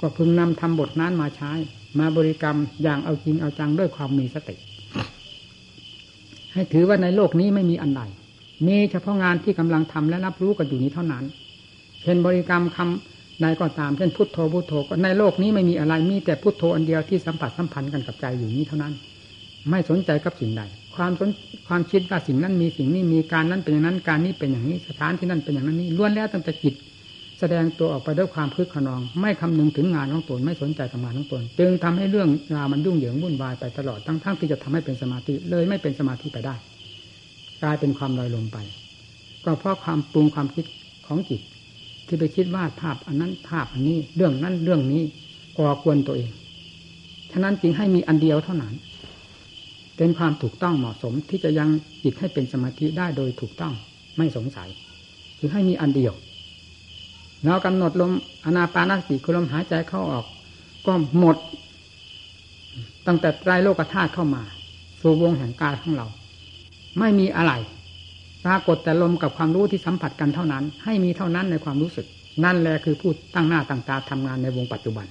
[0.00, 1.52] ก็พึงนำทำบทนั้นมาใช้
[1.98, 4.56] มาบริกรรมอย่างเอาจริงเอาจังด้วยความมีสติ
[6.52, 8.02] ให้ถือว่าในโลกนี้ไม่มีอันใด
[8.66, 11.24] มีเฉพาะงานที่กำลังทำและรับรู้กันอยู่นี้เท่านั้น
[12.02, 18.92] เช่นบริกรรมคำ ใดก็ตามเช่นพุทโธพุทโธก็ในโลกนี้ไม่มีอะไรมีแต่พุทโธอันเดียวที่สัมผัสสัมพันธ์กันกับใจอยู่นี้เท่านั้น
[19.70, 20.62] ไม่สนใจกับสิ่งใด
[20.96, 21.30] ความสน
[21.68, 26.74] ความคิดว่าสิ่งนั้นมีสิ่งนี้มีการนั้นเป็นอย่างนั้นการนี้เป็นอย่างนี้สถานที่นั้นเป็นอย่างนั้นนี้ล้วนแล้วตั้งแต่จิต
[27.40, 36.54] แสดงตัวออกไปด้วยความพึกขนอง ไม่คำนึงถึงงานของตนไม่สนใจกับงานของตน จึงทำให้เรื่องราวมันยุ่งเหยิงวุ่นวายไปตลอดทั้งทั้งที่จะทำให้เป็นสมาธิเลยไม่เป็นสมาธิไปได้
[37.62, 38.58] กลายเป็นความลอยลงไป
[39.44, 40.64] ก็เพราะความปรุงความคิด
[41.06, 41.40] ของจิต
[42.06, 45.02] ที่ไปคิดวาดภาพอันนั้นภาพอันนี้ เรื่องนั้นเรื่องนี้
[45.58, 46.30] ก่อควรตัวเอง
[47.32, 48.74] ฉะนั้นจึงให้มีอันเดียวเท่านั้น
[49.96, 51.68] เป็นความถูกต้องเหมาะสมที่จะยัง
[52.02, 53.72] จิตให้เป็นสมาธิได้โดยถูกต้อง
[54.16, 54.68] ไม่สงสัย
[55.38, 56.14] คือให้มีอันเดียว
[57.44, 58.12] เรากำหนดลม
[58.44, 60.24] อนาปานสติคือลมหายใจเข้าออก
[60.86, 61.36] ก็หมด
[63.06, 64.42] ตั้งแต่ไตรโลกธาตุเข้ามา
[65.00, 66.06] สู่วงแห่งกายของเรา
[66.98, 67.52] ไม่มีอะไร
[68.46, 72.06] ปรากฏแต่ลมกับความรู้ที่สัมผัสกันเท่านั้น ให้มีเท่านั้นในความรู้สึก
[72.44, 75.06] นั่นแหละคือพูดตั้งหน้าตั้งตาทำงานในวงปัจจุบัน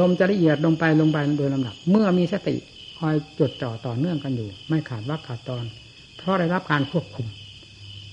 [0.00, 2.56] ลมจะละเอียดลงไปลงไปโดยลำดับ เมื่อมีสติ
[2.98, 5.64] คอยจดจ่อต่อเนื่องกันอยู่ ไม่ขาดว่าขาดตอน
[6.16, 7.26] เพราะได้รับการควบคุม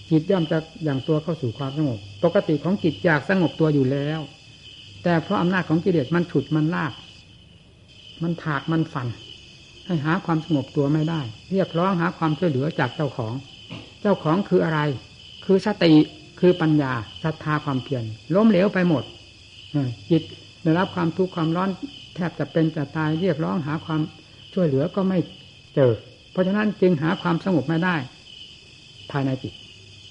[0.10, 4.20] จิตย่อมจะอย่างตัวเข้าสู่ความสงบ ปกติของจิตอยากสงบตัวอยู่แล้ว
[5.04, 6.94] แต่เพราะอำนาจของกิเลสมันฉุดมันลาก
[8.24, 9.08] มันถากมันฟัน
[9.86, 13.34] ให้หาความสงบตัวไม่ได้ เรียกร้องหาความช่วยเหลือจากเจ้าของ
[14.02, 14.80] เจ้าของคืออะไร
[15.46, 15.94] คือสติ
[16.40, 18.04] คือปัญญาศรัทธาความเพียร
[18.36, 19.04] ล้มเหลวไปหมด
[20.10, 20.24] จิต
[20.64, 21.70] ได้รับความทุกข์ความร้อน
[22.16, 24.02] แทบจะเป็นจะตายเรียกร้องหาความ
[24.54, 25.20] ช่วยเหลือก็ไม่
[25.76, 25.92] เจอ
[26.32, 27.96] เพราะฉะนั้นจึงหาความสงบไม่ได้
[29.12, 29.54] ภายในจิต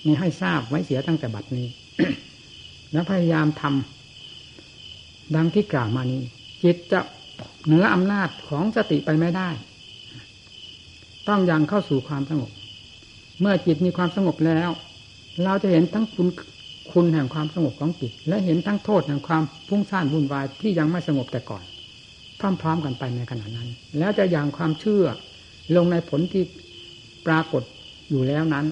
[0.07, 1.67] นี่ให้ทราบไว้เสียตั้งแต่บัดนี้
[2.93, 6.23] แล้วพยายามทำดังที่กล่าวมานี้
[6.65, 7.01] จิตจะ
[7.67, 9.49] เหนืออำนาจของสติไปไม่ได้
[11.29, 12.51] ต้องยังเข้าสู่ความสงบ
[13.43, 14.71] เมื่อจิตมีความสงบแล้ว
[15.45, 16.29] เราจะเห็นทั้งคุณ
[16.93, 21.65] คุณแห่งความสงบของจิต และเห็นทั้งโทษแห่งความพุ่งซ่านวุ่นวายที่ยังไม่สงบแต่ก่อน
[22.41, 25.05] พร้อมๆกันไปในขณะนั้น แล้วจะอย่างความเชื่อ
[25.77, 26.45] ลงในผลที่
[27.27, 27.63] ปรากฏ
[28.11, 28.67] อยู่แล้วนั้น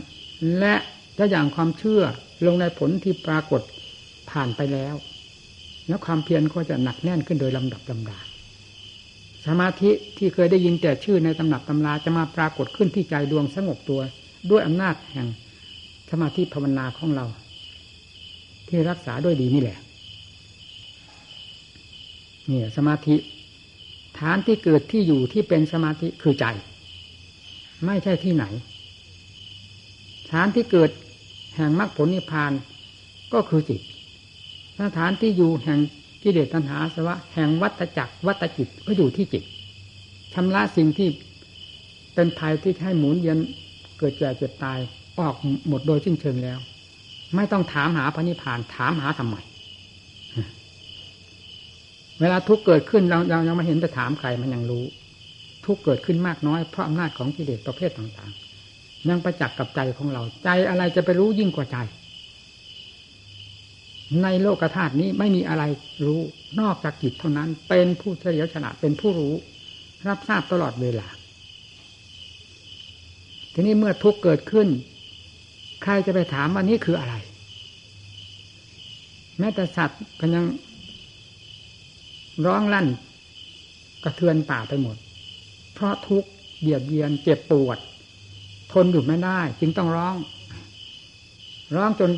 [0.59, 0.75] และ
[1.19, 2.03] จะอย่างความเชื่อ
[2.47, 3.61] ลงในผลที่ปรากฏ
[4.31, 4.95] ผ่านไปแล้ว
[5.89, 8.19] แล้วความเพียรก็จะหนักแน่นขึ้นโดยลำดับลำดา
[9.47, 14.01] สมาธิที่เคยได้ยินแต่ชื่อในตำหนักตำราจะมาปรากฏขึ้นที่ใจดวงสงบตัว
[14.51, 15.27] ด้วยอำนาจแห่ง
[16.11, 17.27] สมาธิภาวนาของเรา
[18.67, 19.79] ที่รักษาด้วยดีนี่แหละ
[22.47, 23.17] เนี่ยสมาธิ
[24.19, 26.47] ฐานที่เกิดที่อยู่ที่เป็นสมาธิคือใจ
[27.85, 28.45] ไม่ใช่ที่ไหน
[30.31, 30.91] ฐานที่เกิด
[31.57, 32.53] แห่งมรรคผลนิพพาน
[33.33, 33.81] ก็คือจิต
[34.81, 35.79] สถานที่อยู่แห่ง
[36.23, 39.45] กิเลสตัณหาสวะ แห่งวัตจักรวัตจิตก็อยู่ที่จิต
[40.35, 41.09] ชำระสิ่งที่
[42.15, 43.39] เป็นภัยที่ให้หมุนเย็น
[44.01, 44.79] เกิดแก่เจ็บตาย
[45.21, 45.35] ออก
[45.69, 46.59] หมดโดยสิ้นเชิงแล้ว
[47.37, 49.37] ไม่ต้องถามหาพระนิพพานถามหาทำไม
[52.21, 54.85] เวลาทุกเกิดขึ้นเราเรายังไม่เห็นไปถามใครมันยังรู้
[55.65, 61.79] ทุกเกิดขึ้นมากน้อยเพราะอำนาจของกิเลสประเภทต่างๆ ยังประจักษ์กับใจของเรา ใจอะไรจะไปรู้ยิ่งกว่าใจ
[64.23, 65.63] ในโลกธาตุนี้ไม่มีอะไร
[66.07, 66.21] รู้
[66.61, 69.35] นอกจากจิตเท่านั้น เป็นผู้เฉลียวฉลาดเป็นผู้รู้
[70.09, 71.09] รับทราบตลอดเวลา
[73.53, 74.69] ทีนี้เมื่อทุกข์เกิดขึ้น
[75.83, 77.15] ใครจะไปถามว่านี่คืออะไร
[79.39, 80.45] แม้แต่สัตว์ก็ยัง
[82.47, 82.87] ร้องลั่น
[84.05, 84.97] กระเทือนป่าไปหมด
[85.75, 86.29] เพราะทุกข์
[86.61, 87.79] เบียดเบียนเจ็บปวด
[88.73, 90.17] ทนอยู่ไม่ได้ จึงต้องร้อง
[91.77, 92.11] ร้องจน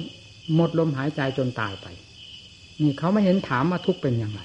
[0.54, 1.86] หมดลมหายใจจนตายไป
[2.80, 4.40] นี่เขาไม่เห็นถามว่าทุกข์เป็นอย่างไร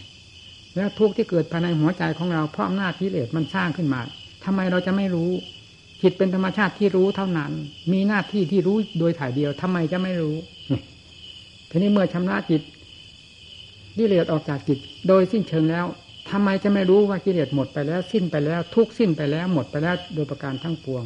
[0.75, 3.99] แล้วทุกข์ที่เกิดภายในหัวใจของเราเพราะอำนาจกิเลสมันสร้างขึ้นมา
[4.45, 5.31] ทำไมเราจะไม่รู้
[6.01, 7.51] จิตเป็นธรรมชาติที่รู้เท่านั้น
[7.91, 10.37] มีหน้าที่ที่รู้โดยถ่ายเดียวทำไมจะไม่รู้
[11.69, 12.61] ทีนี้เมื่อชำระจิต
[13.97, 15.85] กิเลสออกจากจิต โดยสิ้นเชิงแล้ว
[16.31, 21.03] ทำไมจะไม่รู้ว่ากิเลสหมดไปแล้ว สิ้นไปแล้ว ทุกสิ้นไปแล้วหมดไปแล้วโดยประการทั้งปวง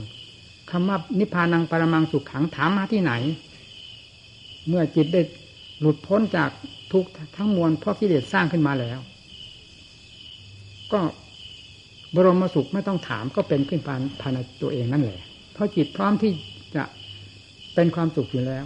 [0.71, 3.13] คำว่านิพพานังปรมังสุขขังถามมาที่ไหน
[4.67, 5.21] เมื่อจิตได้
[5.79, 6.49] หลุดพ้นจาก
[6.91, 7.05] ทุก
[7.37, 8.99] ทั้งมวลเพราะกิเลสสร้างขึ้นมาแล้ว
[10.91, 10.99] ก็
[12.15, 15.19] บรมสุขไม่ต้องถามก็เป็นขึ้นภายภายในตัวเองนั่นแหละ
[15.53, 16.31] เพราะจิตพร้อมที่
[16.75, 16.83] จะ
[17.75, 18.65] เป็นความสุขอยู่แล้ว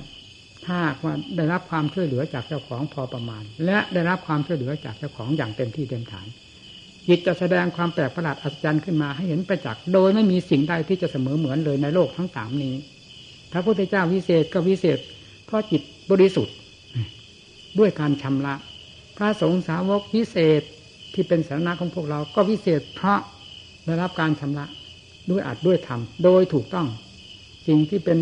[0.66, 6.28] ถ้าว่าได้รับความช่วยเหลือจากเจ้าของพอประมาณ และได้รับความช่วยเหลือจากเจ้าของอย่างเต็มที่เต็มฐาน
[7.08, 12.74] จิตจะแสดงความแปลกประหลาดอัศจรรย์ขึ้นมาให้เห็นประจักษ์โดยไม่มีสิ่งใดที่จะเสมอเหมือนเลยในโลกทั้งสามนี้
[13.52, 15.00] พระพุทธเจ้าวิเศษก็วิเศษ
[15.46, 15.82] เพราะจิต
[16.12, 16.56] บริสุทธิ์
[17.80, 18.56] ด้วยการชำระ
[19.18, 20.62] พระสงฆ์สาวกวิเศษ
[21.14, 23.20] ที่เป็นสาระของพวกเราก็วิเศษเพราะ
[23.86, 24.66] ได้รับการชำระ
[25.30, 26.88] ด้วยอัดด้วยธรรมโดยถูกต้อง
[27.68, 28.18] สิ่งที่เป็น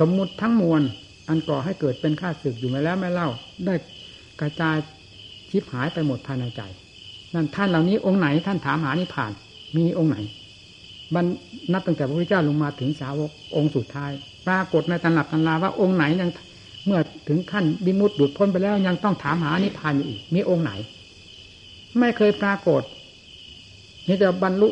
[0.00, 0.82] สมมุติทั้งมวล
[1.28, 3.28] อันก่อให้เกิดเป็นข้าศึกอยู่มาแล้วไม่เล่า
[3.66, 3.74] ได้
[4.40, 4.76] กระจาย
[5.50, 6.62] ชิบหายไปหมดภายในใจ
[7.34, 9.32] นั่นท่านเหล่านี้องค์ไหนท่านถามหานิพาน
[9.76, 10.16] มีองค์ไหน
[11.14, 11.26] บรร
[11.72, 14.10] นับตั้งแต่พระพุทธเจ้าลงมาถึงสาวกองค์สุดท้าย
[14.46, 16.30] ปรากฏในตำรับตำราว่าองค์ไหนยัง
[16.86, 20.72] เมื่อถึงขั้นบิมุตหลุดพ้นไปแล้วยังต้องถามหานิพพานอยู่อีก มีองค์ไหน
[21.98, 22.82] ไม่เคยปรากฏ
[24.06, 24.68] นี่จะบรรลุ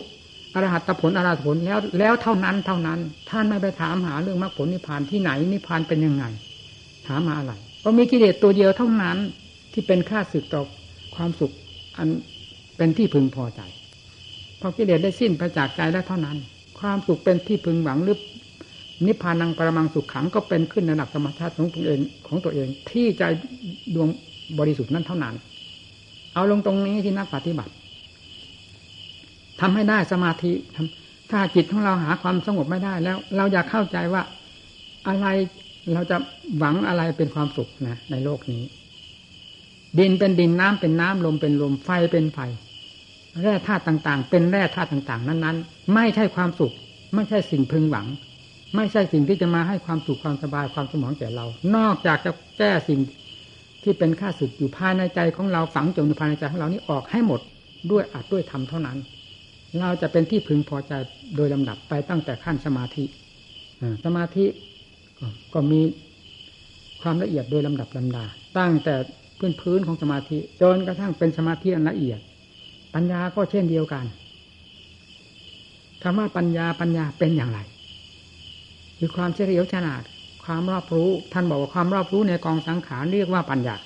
[0.54, 2.98] อรหัตผลอรหัตผลแล้ว แล้วเท่านั้นเท่านั้น
[3.30, 6.24] ท่านไม่ไปถามหาเรื่องมรรคผลนิพพานที่ไหนนิพพานเป็นยังไง
[7.06, 9.16] ถามมาอะไรเพราะมีกิเลสตัวเดียวเท่านั้น
[9.72, 10.62] ที่เป็นค่าสึกต่อ
[11.14, 11.52] ความสุข
[11.96, 12.08] อัน
[12.76, 13.60] เป็นที่พึงพอใจ
[14.60, 16.36] พอกิเลสได้สิ้นไปจากใจแล้วเท่านั้น
[16.78, 18.18] ความสุขเป็นที่พึงหวังหรือ
[19.06, 23.22] นิพพานังปรมังสุขขังก็เป็นขึ้นในหลักธรรมชาติของตัวเองของตัวเอง ที่ใจ
[23.94, 24.08] ดวง
[24.58, 25.34] บริสุทธิ์นั้นเท่านั้น
[26.34, 27.72] เอาลงตรงนี้ที่นักปฏิบัติ
[29.60, 34.22] ทำให้ได้สมาธิทำถ้าจิตของเราหาความสงบไม่ได้แล้ว เราอยากเข้าใจว่า
[35.08, 35.26] อะไร
[35.92, 36.16] เราจะ
[36.58, 38.62] หวังอะไรเป็นความสุขนะในโลกนี้
[39.98, 42.38] ดินเป็นดินน้ำเป็นน้ำลมเป็นลมไฟเป็นไฟ
[43.42, 46.72] แร่ธาตุต่าง ๆ เป็นแร่ธาตุต่าง ๆ นั้นๆ ไม่ใช่ความสุข
[47.14, 48.06] ไม่ใช่สิ่งพึงหวัง
[48.76, 53.00] ไม่ใช่สิ่งที่จะมาให้ความสุขความสบายความสมองแก่เรา นอกจากจะแก้สิ่ง
[53.82, 57.40] ที่เป็นค่าสุขอยู่ภายในใจของเราฝังจมอยู่ภายในใจของเรานี้ออกให้หมด
[57.90, 58.98] ด้วยอาจด้วยธรรมเท่านั้น
[59.80, 60.92] เราจะเป็นที่พึงพอใจ
[61.37, 63.04] โดยลำดับไปตั้งแต่ขั้นสมาธิ
[64.04, 64.46] สมาธิ
[65.54, 65.80] ก็มี
[67.02, 68.24] ความละเอียดโดยลำดับลำดา
[68.58, 68.94] ตั้งแต่
[69.38, 72.20] พื้นพื้นของสมาธิจนกระทั่งเป็นสมาธิอันละเอียด
[72.94, 74.04] ปัญญาก็เช่นเดียวกัน
[76.02, 77.58] คำว่าปัญญาปัญญาเป็นอย่างไร
[78.98, 80.02] คือความเฉลียวฉลาด
[80.44, 83.76] ความรอบรู้ ท่านบอกว่าความรอบรู้ในกองสังขารเรียกว่าปัญญา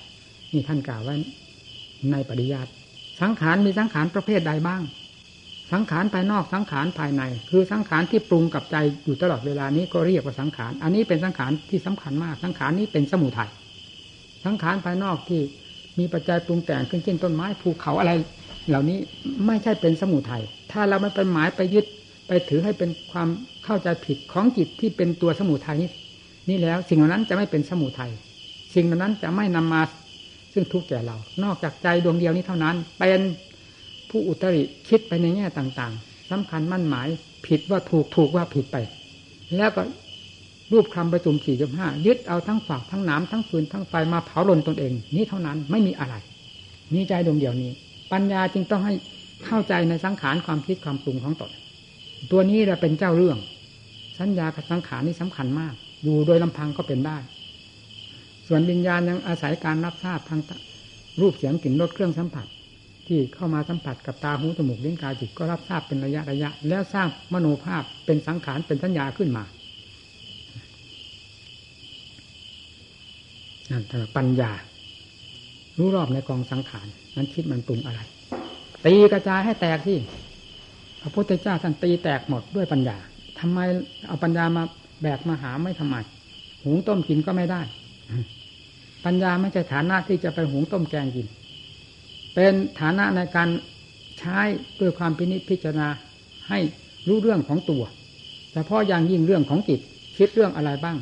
[0.53, 1.15] นี่ท่านกล่าวไว้
[2.11, 2.71] ในปริยัติ
[3.21, 4.81] สังขารมีสังขารประเภทใดบ้าง
[5.73, 13.49] สังขารภายนอกสังขารภายใน คือสังขารที่ปรุงกับใจอยู่ตลอดเวลานี้ก็เรียกว่าสังขาร อันนี้เป็นสังขารที่สำคัญมาก สังขารนี้เป็นสมุทัย
[14.45, 15.41] สังขารภายนอกที่
[15.99, 18.11] มีปัจจัยปรุงแต่งขึ้นเช่นต้นไม้ภูเขาอะไร
[18.67, 18.97] เหล่านี้
[19.45, 21.85] ไม่ใช่เป็นสมุทัยถ้าเราไม่ไปหมายไปยึด
[22.27, 23.27] ไปถือให้เป็นความ
[23.65, 25.89] เข้าใจผิดของจิตที่เป็นตัวสมุทัยนี้
[26.49, 28.11] นี่แล้วสิ่งเหล่านั้นจะไม่เป็นสมุทัย
[28.75, 29.81] สิ่งเหล่านั้นจะไม่นำมา
[30.53, 33.19] ซึ่งทุกข์แก่เรา นอกจากใจดวงเดียวนี้เท่านั้น เป็น
[34.09, 37.07] ผู้อุตริคิดไปในแง่ต่างๆสำคัญมั่นหมาย
[37.47, 38.77] ผิดว่าถูกถูกว่าผิดไป
[39.57, 39.81] แล้วก็
[40.71, 46.15] รูปคำประจุมสี่จุดห้ายึดเอาทั้งฝากทั้งน้ำทั้งฟืนทั้งไฟมาเผาลนตนเอง นี้เท่านั้นไม่มีอะไร
[46.93, 47.71] มีใจดวงเดียวนี้
[48.11, 48.93] ปัญญาจึงต้องให้
[49.45, 51.51] เข้าใจในสังขารความคิดความปรุงของตน
[52.31, 53.37] ตัวนี้เราเป็นเจ้าเรื่อง
[54.19, 57.17] สัญญากับสังขารนี่สำคัญมาก อยู่โดยลำพังก็เป็นได้
[58.47, 60.39] ส่วนวิญญาณยังอาศัยการรับทราบทาง
[61.21, 62.45] รูปเสียงกลิ่นรสเครื่องสัมผัส
[63.11, 69.43] ที่เข้ามาสัมผัสกับตาหูจมูกลิ้นกายจิตก็รับทราบเป็นระยะระยะ แล้วสร้างมโนภาพเป็นสังขารเป็นสัญญาขึ้นมา
[73.71, 74.51] นั่นแต่ปัญญา
[75.77, 77.99] รู้รอบในกองสังขารนั้นคิดมันปรุงอะไร
[78.85, 79.97] ตีกระจายให้แตกที่
[81.01, 82.97] พระพุทธเจ้าท่านตีแตกหมดด้วยปัญญา
[83.39, 83.59] ทำไม
[84.07, 84.63] เอาปัญญามา
[85.01, 85.95] แบกมาหาไม่ทำไม
[86.63, 87.61] หุงต้มกินก็ไม่ได้
[89.05, 91.27] ปัญญาไม่ใช่ฐานะที่จะไปหุงต้มแกงกิน
[92.41, 93.49] เป็นฐานะในการ
[94.19, 94.39] ใช้
[94.79, 95.89] ด้วยความพินิจพิจารณา
[96.49, 96.59] ให้
[97.07, 97.83] รู้เรื่องของตัว
[98.53, 99.79] เฉพาะอย่างยิ่งเรื่องของจิต
[100.17, 100.97] คิดเรื่องอะไรบ้าง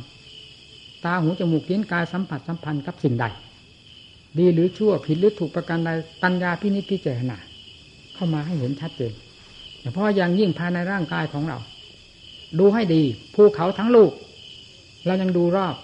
[1.05, 3.25] ตาหูจมูกลิ้นกายสัมผัสสัมพันธ์กับสิ่งใด
[4.37, 5.89] ดีหรือชั่วผิดหรือถูกประการใด
[6.23, 7.37] ปัญญาพินิจพิจารณา
[8.13, 9.13] เข้ามาให้เห็นชัดเจน
[9.81, 11.57] เฉพาะอย่างยิ่งภายในร่างกายของเรา
[12.59, 13.03] ดูให้ดี
[13.35, 14.11] ภูเขาทั้งลูก
[15.05, 15.75] เรายังดูรอบ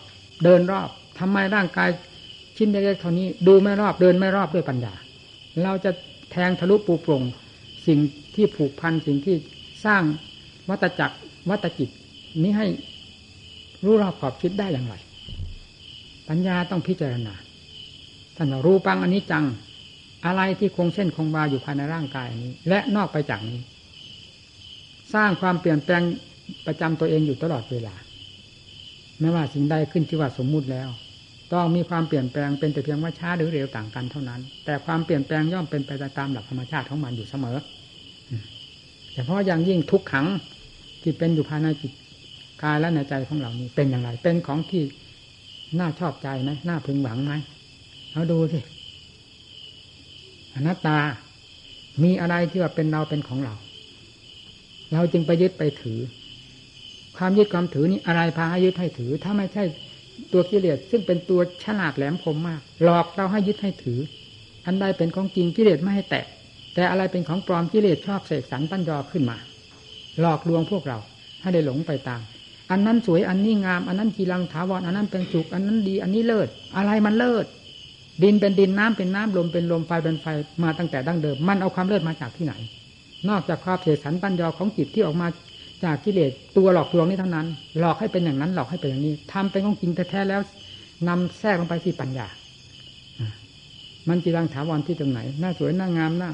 [0.44, 0.90] เดินรอบ
[1.20, 1.90] ทำไมร่างกาย
[2.58, 4.94] ชิ้นเล็กๆเท่านี้ ดูไม่รอบเดินไม่รอบด้วยปัญญา
[5.64, 5.92] เราจะ
[6.32, 7.24] แทงทะลุปูปรง
[7.88, 8.00] สิ่ง
[8.36, 9.36] ที่ผูกพันสิ่งที่
[9.86, 10.04] สร้าง
[10.70, 11.18] วัตจักร
[11.50, 11.90] วัตจิต
[12.44, 12.68] นี้ให้
[13.86, 14.96] รู้รอบขอบคิดได้อย่างไร
[16.30, 17.34] ปัญญาต้องพิจารณา
[18.36, 19.46] ท่านรู้ปังอันนี้จัง
[20.26, 23.60] อะไรที่คงเส้นคงวาอยู่ภายในร่างกายนี้ และนอกไปจากนี้
[25.14, 26.04] สร้างความเปลี่ยนแปลง
[26.66, 27.96] ประจำตัวเองอยู่ตลอดเวลา
[29.20, 30.90] ไม่ว่าสิ่งใดขึ้นที่ว่าสมมุติแล้ว
[31.54, 37.58] ต้องมีความเปลี่ยนแปลงเป็นแต่เพียงว่าช้าหรือเร็วต่างกันเท่านั้น แต่ความเปลี่ยนแปลงย่อมเป็นไปตามหลักธรรมชาติของมันอยู่เสมอ
[39.14, 40.28] เฉพาะอย่างยิ่งทุกขัง
[41.02, 41.92] ที่เป็นอยู่ภายในจิต
[42.64, 44.84] กายและในใจของเรานี้เป็นอย่างไร เป็นของที่
[45.80, 47.34] น่าชอบใจไหมน่าพึงหวังไหม
[48.12, 48.60] เอาดูสิ
[50.54, 50.98] อนัตตา
[52.04, 53.56] มีอะไรที่ว่าเป็นเราเป็นของเรา
[54.94, 56.00] เราจึงไปยึดไปถือ
[57.18, 59.64] ความยึดความถือนี้อะไรพาให้ยึดให้ถือ ถ้าไม่ใช่
[60.34, 64.00] ตัวกิเลสซึ่งเป็นตัวฉลาดแหลมคมมาก หลอกเราให้ยึดให้ถือ
[64.66, 66.26] อันใดเป็นของจริงกิเลสไม่ให้แตะ
[66.74, 69.38] แต่อะไรเป็นของปลอมกิเลสชอบเสกสรรปั้นยอขึ้นมา
[70.22, 70.98] หลอกลวงพวกเรา
[71.42, 72.22] ให้ได้หลงไปตาม
[72.72, 77.46] อันนั้นสวยอันนี้งาม อันนั้นกีรังถาวรอันนั้นเป็นสุขอันนั้นดี อันนี้เลิศอะไรมันเลิศ
[78.24, 80.26] ดินเป็นดินน้ำเป็นน้ำลมเป็นลมไฟเป็นไฟ
[80.64, 82.54] มาตั้งแต่ดั้งเดิม มันเอาความเลิศมาจากที่ไหน
[83.30, 85.28] นอกจากความเสกสรรปั้นยอของจิตที่ออกมา
[85.84, 87.48] จากกิเลสตัวหลอกลวงนี้เท่านั้น
[87.80, 90.42] หลอกให้เป็นอย่างนั้น หลอกให้เป็นอย่างนี้ทำเป็นของจริงแท้ๆแล้ว
[91.08, 92.28] นำแทรกลงไปที่ปัญญา
[94.08, 96.30] มันจีรังถาวรที่ตรงไหน หน้าสวยหน้างามหน้า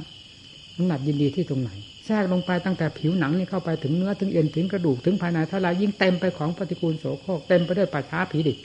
[0.77, 1.71] น้ำหนักยินดีที่ตรงไหน
[2.05, 8.57] แทรกลงไปตั้งแต่ผิวหนังนี่เข้าไปถึงเนื้อถึงเอ็นถึงกระดูกถึงภายในเท่าไรยิ่งเต็มไปของปฏิกูลโสโครกเต็มไปด้วยป่าช้าผีดิบ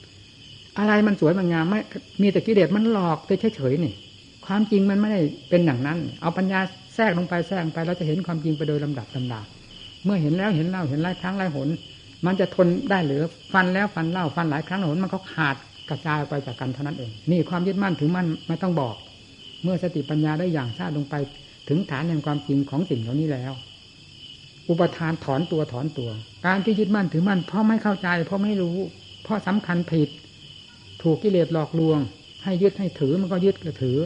[0.79, 1.81] อะไรมันสวยมันงามไม่
[2.23, 3.19] มีแต่กิเลสมันหลอก
[3.57, 3.95] เฉยๆนี่
[4.47, 5.21] ความจริงมันไม่ได้
[5.51, 6.61] เป็นอย่างนั้น เอาปัญญา
[6.95, 9.41] แทรกลงไปแทรกลงไปเราจะเห็นความจริงไปโดยลำดับลำดา
[10.05, 11.69] เมื่อเห็นแล้วเห็นเล่าเห็นหลายครั้งหลายหน
[12.27, 15.57] มันจะทนได้หรือฟันแล้วฟันเล่าฟันหลายครั้งหลายหนมันก็ขาด
[15.91, 18.95] กระจายไปจากกันเท่านั้นเอง นี่ความยึดมั่นถือมั่นไม่ต้องบอก
[19.63, 21.15] เมื่อสติปัญญาได้อย่างชาลงไป
[21.69, 23.53] ถึงฐานแห่งความจริงของสิ่งเหล่านี้แล้ว
[24.69, 26.11] อุปทานถอนตัวถอนตัว
[26.47, 28.77] การที่ยึดมั่นถือมั่นเพราะไม่เข้าใจ เพราะไม่รู้
[29.23, 30.09] เพราะสำคัญผิด
[31.03, 31.99] ถูกกิเลสหลอกลวง
[32.45, 33.99] ให้ยึดให้ถือมันก็ยึดก็ถือ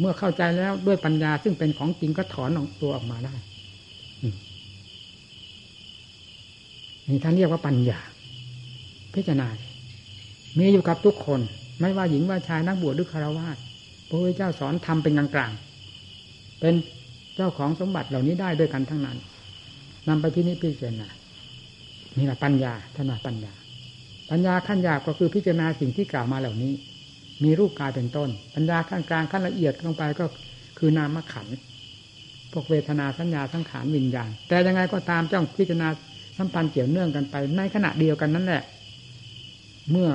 [0.00, 3.34] เมื่อเข้าใจแล้วด้วยปัญญาซึ่งเป็นของจริงก็ถอนออกตัวออกมาได้
[7.10, 8.00] นี่ท่านเรียกว่าปัญญา
[9.14, 9.48] พิจารณา
[10.58, 11.40] มีอยู่กับทุกคน
[11.80, 13.48] ไม่ว่าหญิงว่าชายนักบวชหรือคารวะ
[14.08, 16.74] พระพุทธเจ้าสอนทำเป็นกลางๆเป็น
[17.36, 19.18] เจ้าของสมบัติเหล่านี้ได้ด้วยกันทั้งนั้น
[20.08, 21.08] นำไปที่นี้พิจารณา
[22.18, 23.52] นี่แหละปัญญาท่านว่าปัญญา
[24.30, 26.72] ปัญญาขั้นยากก็คือพิจารณาสิ่งที่กล่าวมาเหล่านี้
[27.44, 30.24] มีรูปกายเป็นต้น ปัญญาขั้นกลางขั้นละเอียดลงไปก็
[30.78, 31.46] คือนามขัน
[32.52, 35.88] พวกเวทนาสัญญาสังขารวิญญาณ แต่ยังไงก็ตามเจ้าพิจารณา
[36.40, 38.62] สัมพันธ์เกี่ยวเนื่องกันไป ในขณะเดียวกันนั่นแหละ
[39.90, 40.08] เมื่อ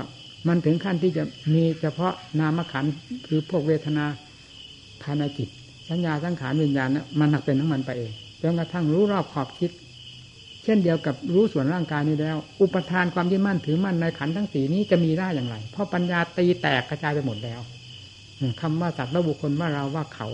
[0.48, 2.86] มันถึงขั้นที่จะมีเฉพาะนามขัน
[3.28, 4.06] คือพวกเวทนา
[5.02, 5.50] ภายในจิต
[5.90, 8.12] สัญญาสังขารวิญญาณนะมันหักเป็นทั้งมันไปเอง
[8.42, 9.72] จนกระทั่งรู้รอบขอบคิด
[10.64, 17.62] เช่นเดียวกับรู้ส่วนร่างกายนี้แล้ว อุปทานความยึดมั่นถือมั่นในขันทั้งสีนี้จะมีได้อย่างไร เพราะปัญญาตีแตกกระจายไปหมดแล้ว
[18.62, 20.28] คำว่าสัตว์และบุคคลว่าเราว่าเขา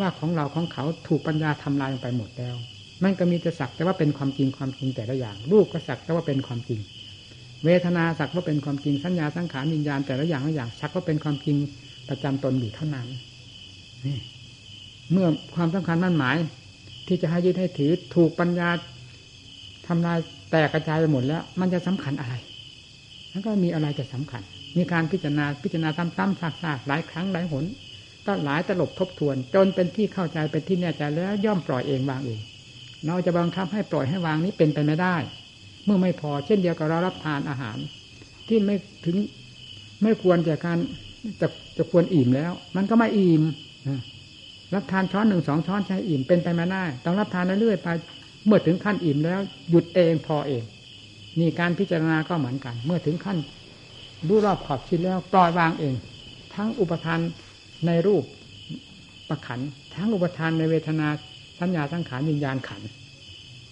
[0.00, 2.56] ว่าของเราของเขาถูกปัญญาทำลายไปหมดแล้ว
[3.04, 6.80] มันก็มีแต่สักแต่ว่าเป็นความจริงความจริงแต่ละอย่าง รูปก็สักแต่ว่าเป็นความจริง
[7.64, 11.56] เวทนาสักว่าเป็นความจริงสัญญาสังขารวิญญาณแต่ละอย่างละอย่างสักว่าเป็นความจริง
[12.08, 13.06] ประจำตนอยู่เท่านั้น
[14.06, 14.18] นี่
[15.12, 16.36] เมื่อความสำคัญมั่นหมาย
[17.06, 18.68] ที่จะให้ยึดให้ถือถูกปัญญา
[19.86, 20.18] ทำลาย
[20.50, 22.34] แตกกระจายไปหมดแล้ว มันจะสำคัญอะไร
[23.30, 24.42] แล้วก็มีอะไรจะสำคัญ
[24.76, 27.64] มีการพิจารณาพิจารณาซ้ำๆซากๆหลายครั้งหลายหน
[28.26, 32.40] ก็หลายตลบทบทวน จนเป็นที่เข้าใจเป็นที่แน่ใจแล้วย่อมปล่อยเองวางเอง
[33.06, 35.16] เราจะบังคับให้ปล่อยให้วางนี้เป็นไปไม่ได้
[35.84, 37.76] เมื่อไม่พอเช่นเดียวกับเรารับทานอาหาร
[38.48, 39.16] ที่ไม่ถึง
[40.02, 40.78] ไม่ควรจะการ
[41.40, 43.42] จะจะควรอิ่มแล้ว มันก็ไม่อิ่ม
[44.74, 47.88] รับทานช้อนหนึ่งสองช้อนใช้อิ่มเป็นไปไม่ได้ต้องรับทานเรื่อยไป
[48.46, 49.40] เมื่อถึงขั้นอิ่มแล้ว
[49.70, 50.62] หยุดเองพอเอง
[51.38, 53.38] นี่การพิจารณาก็เหมือนกัน เมื่อถึงขั้น
[54.28, 55.94] รู้รอบขอบชิดแล้วปล่อยวางเอง
[56.54, 57.20] ทั้งอุปทาน
[57.86, 58.24] ในรูป
[59.28, 59.60] ประขัน
[59.94, 61.08] ทั้งอุปทานในเวทนา
[61.60, 62.82] สัญญาทั้งขานวิญญาณขัน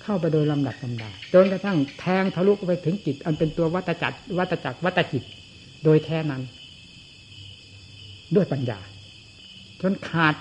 [0.03, 5.23] เข้าไปโดยลำดับลำดาจนกระทั่งแทงทะลุไปถึงจิต อันเป็นตัววัตจักรวัตจักรวัตจิต
[5.85, 6.43] โดยแท้นั้น
[8.35, 8.79] ด้วยปัญญา
[9.81, 10.35] จนขาด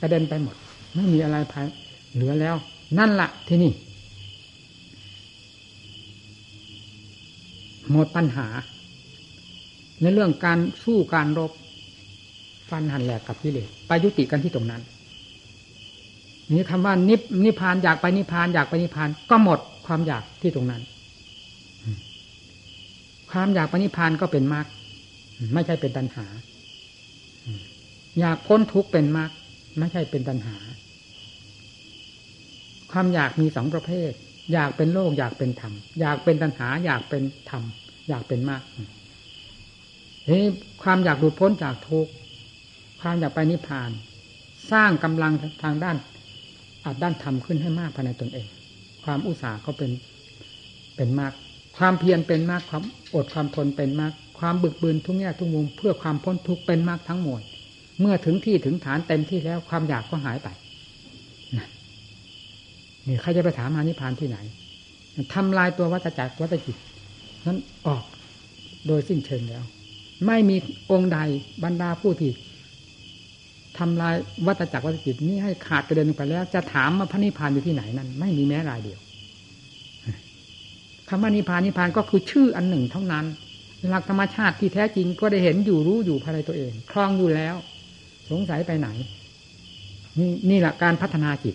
[0.00, 0.56] กระเด็นไปหมด
[0.94, 1.66] ไม่มีอะไรภาย
[2.14, 2.56] เหลือแล้ว
[2.98, 3.72] นั่นละที่นี่
[7.90, 8.46] หมดปัญหา
[10.02, 11.52] ในเรื่องการสู้การรบ
[12.70, 14.82] ฟันหันแหลกกับกิเลสไปยุติกันที่ตรงนั้น
[16.54, 20.82] นี่คำว่านิพนิพานอยากไปนิพานอยากไปนิพานก็หมดความอยากที่ตรงนั้น
[23.30, 24.66] ความอยากไปนิพานก็เป็นมรรค
[25.54, 26.26] ไม่ใช่เป็นตัณหา
[28.20, 29.30] อยากพ้นทุกข์เป็นมรรค
[29.78, 30.56] ไม่ใช่เป็นตัณหา
[32.92, 34.10] ความอยากมีสองประเภท
[34.52, 37.62] อยากเป็นโลกอยากเป็นธรรมอยากเป็นตัณหา อยากเป็นธรรม
[38.08, 38.62] อยากเป็นมรรค
[40.28, 40.44] นี่
[40.82, 42.12] ความอยากหลุดพ้นจากทุกข์
[43.00, 43.90] ความอยากไปนิพพาน
[44.72, 45.32] สร้างกำลัง
[45.62, 45.96] ทางด้าน
[46.84, 48.46] อัดด้านธรรมขึ้นให้มากภายในตนเอง
[49.04, 49.90] ความอุตสาห์ก็เป็น
[50.96, 51.32] เป็นมาก
[51.78, 52.82] ความเพียรเป็นมากความ
[53.14, 57.40] อดความทนเป็นมาก ความบึกบืนทุกแง่ทุกมุมเพื่อความพ้นทุกข์เป็นมากทั้งหมด
[58.00, 60.48] เมื่อถึงที่ถึงฐานเต็มที่แล้วความอยากก็หายไป
[63.06, 64.38] นี่ใครจะไปถามมานิพานที่ไหน
[65.34, 66.76] ทำลายตัววัฏจักรวัฏจิต
[67.46, 68.04] นั้นออก
[68.86, 69.64] โดยสิ้นเชิงแล้ว
[70.26, 70.56] ไม่มี
[70.90, 71.18] องค์ใด
[71.64, 72.30] บรรดาผู้ที่
[73.78, 74.14] ทำลาย
[74.46, 79.00] วัตจักรวัตจิตนี้ให้ขาดกระเด็นไปแล้ว จะถามมาพระนิพพานอยู่ที่ไหนนั้น ไม่มีแม้รายเดียว
[81.08, 83.24] คำว่านิพพานนิพพานก็คือชื่ออันหนึ่งเท่านั้น
[83.88, 87.54] หลักธรรมชาติที่แท้จริงก็ได้เห็นอยู่รู้อยู่ภายในตัวเอง คลองอยู่แล้ว
[88.30, 88.88] สงสัยไปไหน
[90.18, 91.54] นี่นี่แหละการพัฒนาจิต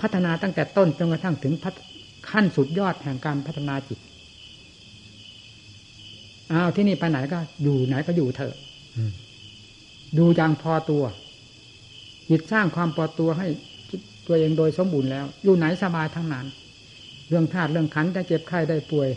[0.00, 1.54] พัฒนาตั้งแต่ต้นจนกระทั่งถึง
[2.30, 3.98] ขั้นสุดยอดแห่งการพัฒนาจิต
[6.52, 8.54] อ้าวที่นี่ไปไหนก็อยู่ไหนก็อยู่เถอะ
[10.18, 11.02] ดูอย่างพอตัว
[12.30, 13.46] จิตสร้างความพอตัวให้
[14.26, 16.46] ตัวเองโดยสมบูรณ์แล้ว อยู่ไหนสบายทั้งนั้น
[17.28, 19.08] เรื่องธาตุเรื่องขันจะเจ็บไข้ได้ป่วย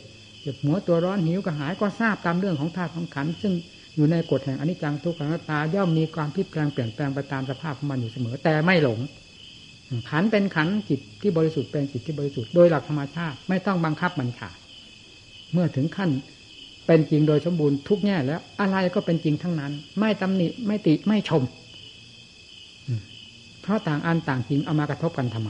[0.42, 3.54] เจ็บหัวตัวร้อนหิวกระหายก็ทราบตามเรื่องของธาตุของขันซึ่ง
[3.96, 9.00] อยู่ในกฎแห่งอนิจจังทุกขังตาย่อมมีความพลิกแปลงเปลี่ยนแปลงไปตามสภาพของมันอยู่เสมอ แต่ไม่หลง
[10.10, 14.50] ขันเป็นขันจิตที่บริสุทธิ์เป็นจิตที่บริสุทธิ์โดยหลักธรรมชาติไม่ต้องบังคับบัญชา
[15.54, 16.10] เมื่อถึงขั้น
[16.86, 21.44] เป็นจริงโดยสมบูรณ์ทุกแง่แล้ว อะไรก็เป็นจริงทั้งนั้น ไม่ตำหนิไม่ติไม่ชม
[23.64, 25.50] เพราะต่างอันต่างจริงเอามากระทบกันทำไม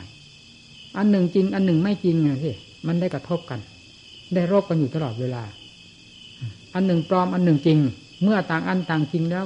[0.98, 2.56] อันหนึ่งจริง อันหนึ่งไม่จริงไงพี่
[2.88, 3.60] มันได้กระทบกัน
[4.34, 5.44] ได้รบกันอยู่ตลอดเวลา
[6.74, 7.78] อันหนึ่งปลอมอันหนึ่งจริง
[8.24, 9.46] เมื่อต่างอันต่างจริงแล้ว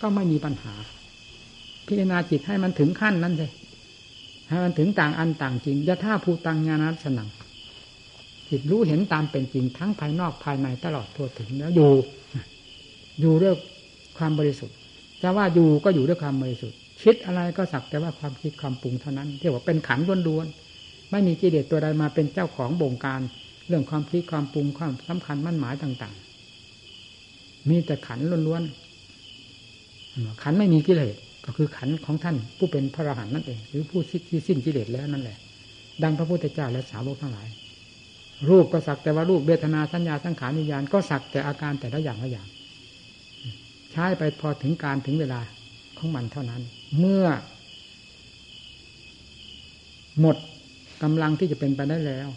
[0.00, 0.74] ก็ไม่มีปัญหา
[1.86, 3.50] พิจารณาจิตให้มันถึงขั้นนั้นเลย
[4.48, 7.28] ให้มันถึงต่างอันต่างจริงยะท่าภูตังญาณัสนัง
[8.50, 11.92] จิตรู้เห็นตามเป็นจริงทั้งภายนอกภายในตลอดทั่วถึงแล้วอยู่
[13.20, 13.54] อยู่ด้วย
[14.18, 14.76] ความบริสุทธิ์
[15.22, 23.20] จะว่าอยู่ก็อยู่ด้วยความบริสุทธิ์ คิดอะไรก็สักแต่ว่าความคิดความปรุงเท่านั้นที่ว่าเป็นขันล้วนๆไม่มีกิเลสตัวใดมาเป็นเจ้าของบงการ
[23.68, 26.14] เรื่องความคิดความปรุงความสำคัญมั่นหมายต่าง
[26.92, 28.18] ๆ มีแต่ขัน
[28.48, 35.38] ล้วนๆขันไม่มีกิเลสก็คือขันของท่านผู้เป็นพระอรหันต์นั่นเอง หรือผู้ที่สิ้นกิเลสแล้วนั่นแหละ
[36.02, 37.48] ดังพระพุทธเจ้าและสาวกทั้งหลาย
[38.48, 42.48] รูปก็สักแต่ว่ารูปเวทนาสัญญาสังขารวิญญาณก็สักแต่อาการแต่ละอย่างละอย่าง
[43.92, 45.40] ใช้ไปพอถึงการถึงเวลา
[45.98, 46.62] ของมันเท่านั้น
[46.98, 47.26] เมื่อ
[50.20, 50.36] หมด
[51.02, 52.28] กำลังที่จะเป็นไปได้แล้ว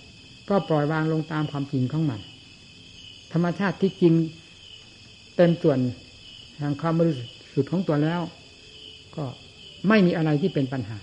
[0.50, 2.20] ก็ปล่อยวางลงตามความจริงของมัน
[3.34, 4.14] ธรรมชาติที่จริง
[5.36, 5.80] เต็มส่วน
[6.58, 7.14] แห่งความบริ
[7.54, 8.22] สุทธิ์ของตัวแล้ว
[9.16, 9.26] ก็
[9.88, 11.00] ไม่มีอะไรที่เป็นปัญหา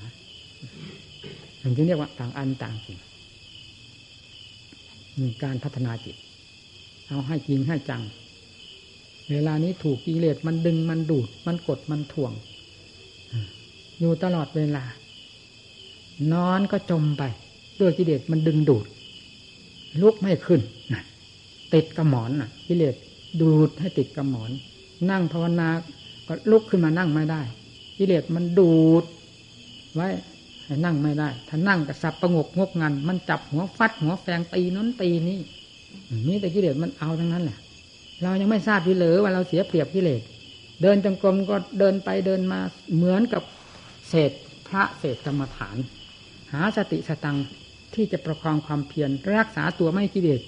[1.59, 2.99] อย่างที่เรียกว่าต่างอันต่างจริง
[5.45, 6.17] การพัฒนาจิต
[7.09, 8.03] เอาให้จริงให้จัง
[9.31, 12.33] เวลานี้ถูกกิเลสมันดึงมันดูด มันกดมันถ่วง
[13.99, 14.85] อยู่ตลอดเวลา
[16.33, 17.22] นอนก็จมไป
[17.81, 18.87] ด้วยกิเลสมันดึงดูด
[20.03, 20.61] ลุกไม่ขึ้น
[20.93, 21.03] นะ
[21.74, 22.95] ติดกระหมอนนะกิเลส
[23.41, 24.51] ดูดให้ติดกระหมอน
[25.11, 25.68] นั่งภาวนา
[26.26, 27.43] ก็ลุกขึ้นมานั่งไม่ได้
[27.99, 29.05] กิเลสมันดูด
[29.95, 30.09] ไว้
[30.64, 35.39] ให้นั่งไม่ได้ ถ้านั่งกับสับประงกงกงัน มันจับหัวฟัดหัวแฟงตีน้นตีนี่
[36.29, 37.59] นี่แต่กิเลสมันเอาทั้งนั้นแหละ
[38.23, 40.23] เรายังไม่ทราบวิเลยว่าเราเสียเปรียบกิเลส
[40.83, 42.61] เดินจงกรมก็เดินไปเดินมา
[42.95, 43.43] เหมือนกับ
[44.09, 44.33] เศษ
[44.69, 45.77] พระเศษกรรมฐาน
[46.53, 47.37] หาสติสตัง
[47.95, 50.41] ที่จะประคองความเพียรรักษาตัวไม่กิเลส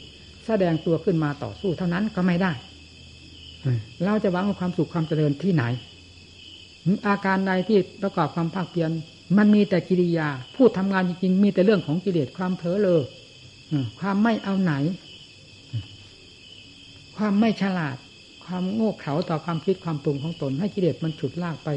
[0.46, 2.52] แสดงตัวขึ้นมาต่อสู้เท่านั้นก็ไม่ได้
[4.04, 5.64] เราจะหวังความสุขความเจริญที่ไหน
[7.06, 8.90] อาการใดที่ประกอบความภาคเพียร
[9.38, 13.02] มันมีแต่กิริยา พูดทำงานจริงๆ มีแต่เรื่องของกิเลสความเผลอเลย
[14.00, 14.74] ความไม่เอาไหน
[17.20, 17.96] ความไม่ฉลาด
[18.46, 21.68] ความโง่เขลาต่อความคิดความปรุงของตน ให้กิเลสมันฉุดลากไป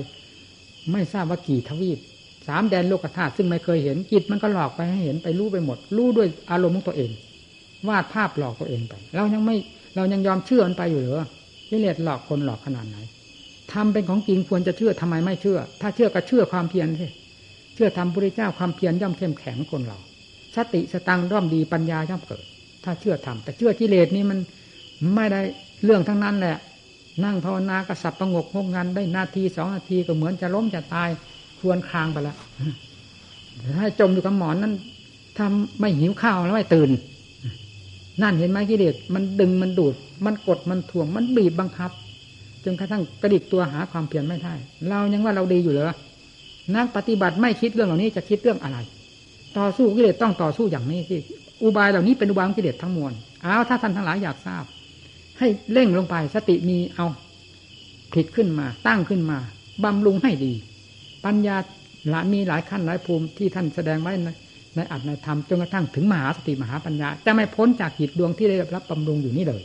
[0.92, 2.00] ไม่ทราบว่ากี่ทวีป
[2.48, 7.12] สามแดนโลกธาตุซึ่งไม่เคยเห็นจิตมันก็หลอกไปให้เห็นไปรู้ไปหมด รู้ด้วยอารมณ์ของตัวเอง
[7.88, 9.56] วาดภาพหลอกตัวเองไปเรายังไม่
[9.96, 11.22] เรายังยอมเชื่อมันไปอยู่หรือ
[11.70, 12.98] กิเลสหลอกคนหลอกขนาดไหน
[13.74, 17.08] ทำเป็นของจริงควรจะเชื่อทำไมไม่เชื่อ ถ้าเชื่อก็เชื่อความเพียรสิ
[17.76, 19.98] เชื่อทำพระเจ้าความเพียรย่อมเข้มแข็งคนเรา
[20.56, 22.46] สติสตังร่อมดีปัญญาย่อมเกิด
[22.84, 24.40] ถ้าเชื่อทำแต่เชื่อกิเลสนี้มัน
[25.16, 25.42] ไม่ได้
[25.84, 26.58] เรื่องทั้งนั้นแหละ
[27.24, 31.10] นั่งภาวนากระสับประงกงกงานได้นาทีสองนาทีก็เหมือนจะล้มจะตาย
[31.60, 32.38] ควรคลางไปแล้ว
[33.78, 34.74] ถ้าจมอยู่กับหมอนนั้น
[35.38, 36.90] ทำไม่หิวข้าวแล้วไม่ตื่น
[38.22, 39.94] นั่นเห็นไหมกิเลสมันดึงมันดูด
[40.26, 41.92] มันกดมันถ่วง มันบีบบังคับ
[42.64, 44.54] จนกระทั่งกระดิกตัวหาความเพียรไม่ได้
[44.90, 45.96] เรายังว่าเราดีอยู่เหรอ
[46.76, 48.78] นักปฏิบัติไม่คิดเรื่องเหล่านี้จะคิดเรื่องอะไร
[49.58, 51.20] ต่อสู้กิเลสต้องต่อสู้อย่างนี้ที่
[51.64, 54.64] อุบายเหล่านี้เป็นอุบายของกิเลสทั้งมวลเอาถ้าท่านทั้งหลายอยากทราบ
[55.40, 57.08] ให้เร่งลงไป สติมีเอา
[58.14, 59.38] ผิดขึ้นมา ตั้งขึ้นมา
[59.84, 60.54] บำรุงให้ดี
[61.26, 61.56] ปัญญา
[62.10, 64.28] หลายมีหลายขั้นหลายภูมิที่ท่านแสดงไว้ใน
[64.76, 69.64] ในอัตในธรรมจนกระทั่งถึงมหาสติมหาปัญญา จะไม่พ้นจากจิตดวงที่ได้รับบำรุงอยู่นี่เลย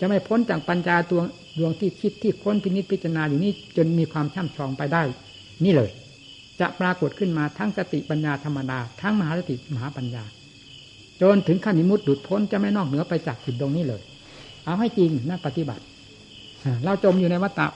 [0.00, 1.20] จะไม่พ้นจากปัญญาตัว
[1.58, 5.02] ดวงที่คิดที่ค้นพินิจพิจารณาอยู่นี่จนมีความช่ำชองไปได้
[5.64, 5.90] นี่เลย
[6.60, 10.24] จะปรากฏขึ้นมาทั้งสติปัญญาธรรมดาทั้งมหาสติมหาปัญญา
[11.22, 14.02] จนถึงขั้นนิมุตดุดพ้นจะไม่นอกเหนือไปจากจิตดวงนี้เลย
[14.64, 15.82] เอาให้จริงนักปฏิบัติ
[16.84, 17.66] เราจมอยู่ในวัฏฏะ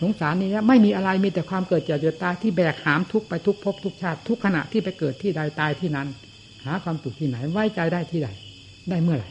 [0.00, 6.08] สงสารนี้ไม่มีอะไรมีแต่ความเกิดเจ็บเจ็บตายที่แบกหามทุกไปทุกภพทุกชาติทุกขณะที่ไปเกิดที่ใดตายที่นั้น
[6.64, 8.28] หาความสุขที่ไหนไว้ใจได้ที่ใด
[8.90, 9.30] ได้เมื่อไหร่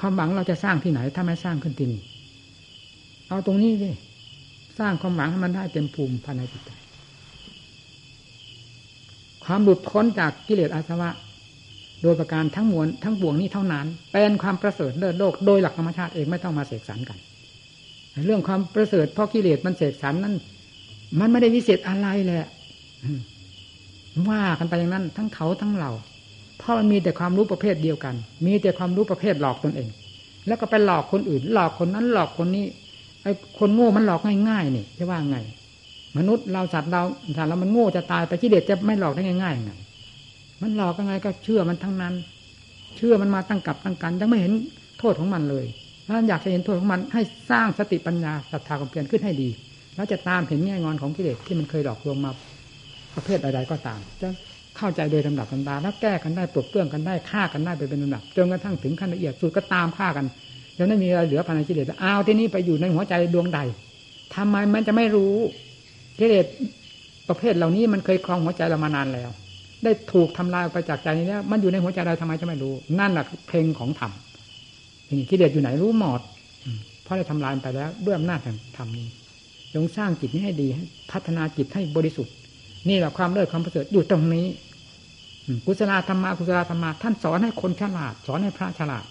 [0.00, 2.00] ความหวังเราจะสร้างที่ไหน ถ้าไม่สร้างขึ้นที่นี่
[3.28, 3.90] เอาตรงนี้สิ
[4.78, 6.70] สร้างความหวังให้มันได้เต็มภูมิภายในจิตใจ
[9.44, 11.10] ความหลุดพ้นจากกิเลสอาสวะ
[12.02, 17.18] โดยประการทั้งมวลทั้งปวงนี้เท่านั้น เป็นความประเสริฐเลิศโลกโดยหลักธรรมชาติเองไม่ต้องมาเสกสรรกัน
[18.26, 20.34] เรื่องความประเสริฐเพราะกิเลสมันเสกสรรนั้น
[21.20, 22.46] มันไม่ได้วิเศษอะไรแหละ
[24.28, 25.90] ว่ากันไปอย่างนั้น ทั้งเขาทั้งเรา
[26.58, 28.14] เพราะมันมีแต่ความรู้ประเภทเดียวกัน
[28.46, 29.88] มีแต่ความรู้ประเภทหลอกตนเอง
[30.46, 32.64] แล้วก็ไปหลอกคนอื่น หลอกคนนั้นหลอกคนนี้
[33.22, 35.38] ไอ้คนโง่มันหลอกง่ายๆนี่จะว่าไง
[36.18, 37.02] มนุษย์เราสัตว์เรา
[37.36, 39.72] สัตว์เรามันโง่จะตายไปกิเลสจะไม่หลอกได้ง่ายๆไง
[40.62, 42.14] มันหลอกยังไงก็เชื่อมันทั้งนั้น
[42.96, 44.52] เชื่อมันมาตั้งกับตั้งกัน ยังไม่เห็น
[44.98, 45.66] โทษของมันเลย
[46.06, 49.48] ถ้าอยากจะเห็นโทษของมันให้สร้างสติปัญญาศรัทธาความเพียรขึ้นให้ดี
[49.96, 52.30] แล้วจะตามเห็นแง่งอนของกิเลสที่มันเคยหลอกลวงมา
[53.14, 54.28] ประเภทใดๆก็ตาม จะ
[54.76, 60.26] เข้าใจโดยลำดับลำดาแล้วแก้กันได้ปลดเปลื้องกันได้ฆ่ากันได้ไปเป็นลำดับจนกระทั่งถึงขั้นละเอียดสุดก็ตามฆ่ากัน
[60.76, 63.60] แล้วไม่มีอะไรเหลือภายในกิเลสอ้าวที่นี้ไปอยู่ในหัวใจดวงใด
[64.34, 65.34] ทำไมมันจะไม่รู้
[66.18, 66.46] กิเลส
[67.28, 69.30] ประเภทเหล่านี้มันเคยครองหัวใจเรามานานแล้ว
[69.84, 74.12] ได้ถูกทำลายไปจากใจนี้แล้วมันอยู่ในหัวใจเราทำไมจะไม่รู้ นั่นแหละเพลงของธรรม
[75.10, 76.20] นี่กิเลสอยู่ไหนรู้หมด
[77.02, 79.08] เพราะได้ทำลายไปแล้วด้วยอำนาจแห่งธรรมนี้
[79.74, 80.68] จงสร้างจิตนี้ให้ดี
[81.12, 82.34] พัฒนาจิตให้บริสุทธิ์
[82.88, 84.46] นี่แหละความเลิศความประเสริฐอยู่ตรงนี้
[85.66, 89.04] กุศลธรรมะกุศลธรรมะท่านสอนให้คนฉลาด สอนให้พระฉลาด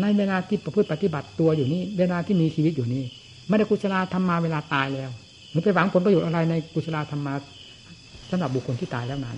[0.00, 3.02] ในเวลาที่ประพฤติปฏิบัติตัวอยู่นี้ เวลาที่มีชีวิตอยู่นี้
[3.48, 5.10] ไม่ได้กุศลธรรมะเวลาตายแล้ว
[5.54, 7.34] มันไปหวังผลประโยชน์อะไรในกุศลธรรมะ
[8.30, 9.36] สำหรับบุคคลที่ตายแล้วนั้น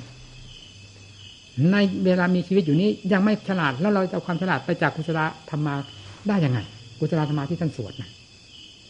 [1.72, 5.74] ในเวลามีชีวิตอยู่นี้ยังไม่ฉลาดแล้วเราจะเอาความฉลาดไปจากกุศลธรรมะ
[6.28, 6.58] ได้ยังไง
[6.98, 8.10] กุศลธรรมะที่ท่านสวดนะ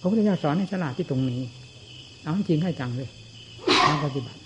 [0.00, 1.40] พระพุทธเจ้าสอนให้ฉลาดที่ตรงนี้
[2.22, 3.08] เอาจริงให้จังเลย
[3.86, 4.40] การปฏิบัติ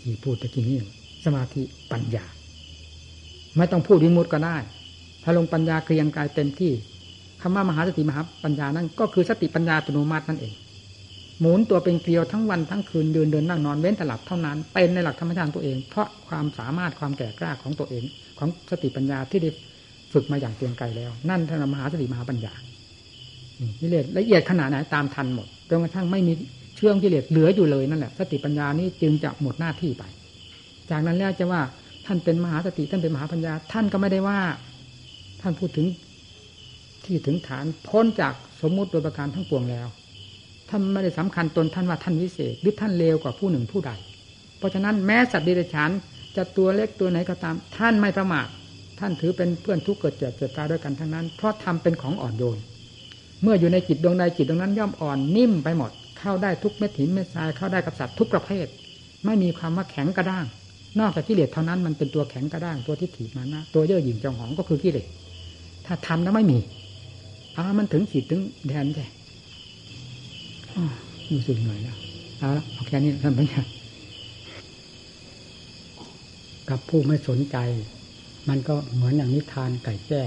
[0.00, 0.78] ที่พูดตะกี้นี้
[1.24, 2.24] สมาธิปัญญา
[3.56, 4.56] ไม่ต้องพูดวิมุตก็ได้
[5.22, 6.72] ถ้าลงปัญญาเกรียงกายเต็มที่
[7.40, 10.54] คำว่ามหาสติมหาปัญญานั่นก็คือสติปัญญาอัตโนมัตินั่นเอง
[11.40, 18.04] หมุนตัวเป็นเกลียวทั้งวันทั้งคืนเดินเดินนั่งนอนเว้นแต่หลับเท่านั้น เป็นในหลักธรรมชาติตัวเอง เพราะความสามารถความแก่กล้าของตัวเอง
[18.38, 19.50] ของสติปัญญาที่ได้
[20.12, 22.52] ฝึกมาอย่างเตียงไกลแล้ว นั่นท่านมหาสติมหาปัญญา
[23.80, 26.32] กิเลสละเอียดขนาดไหนตามทันหมดจนกระทั่งไม่มี
[26.76, 30.04] เชื่องกิเลสเหลืออยู่เลยนั่นแหละสติปัญญานี้จึงจะหมดหน้าที่ไป
[30.90, 31.60] จากนั้นแล้วจะว่า
[32.06, 34.40] ท่านเป็นมหาสติท่านเป็นมหาปัญญา ท่านก็ไม่ได้ว่า
[35.42, 35.86] ท่านพูดถึง
[37.04, 39.86] ที่ถึงฐานพ้นจากสมมุติโดยประการทั้งปวงแล้ว
[40.70, 43.92] ท่านไม่ได้สำคัญตนท่านว่าท่านวิเศษหรือท่านเลวกว่าผู้หนึ่งผู้ใด
[44.58, 45.90] เพราะฉะนั้นแม้สัตว์เดรัจฉาน
[46.36, 48.46] จะตัวเล็กตัวไหนก็ตาม ท่านไม่ประมาท
[48.98, 52.58] ท่านถือเป็นเพื่อนทุกเกิดเจ็บเจ็บตายด้วยกันทั้งนั้น เพราะทำเป็นของอ่อนโยน
[53.42, 58.66] เมื่ออยู่ในจิตดวงใดจิตดวงนั้นย่อมอ่อนนิ่มไปหมด เข้าได้ทุกเม็ดหินเม็ดทรายเข้าได้กับสัตว์ทุกประเภท
[59.24, 60.46] ไม่มีความว่าแข็งกระด้าง
[61.00, 65.06] นอกจากกิเลสเท่านั้นมันเป็นตัวแข็งกระด้างตัวที่ถีบมานะ ตัวเย่อหยิ่งจองหองก็คือกิเลส
[65.86, 66.58] ถ้าทำแล้วไม่มี
[67.56, 69.06] อ่ามันถึงขีดถึงแดนใช่
[71.32, 71.96] รู้สึกเหนื่อยแล้ว
[72.38, 73.66] เอาละเอาแค่นี้ท่านผู้ชม
[76.70, 77.56] กับผู้ไม่สนใจ
[78.48, 80.22] มันก็เหมือนอย่างนิทานไก่แจ้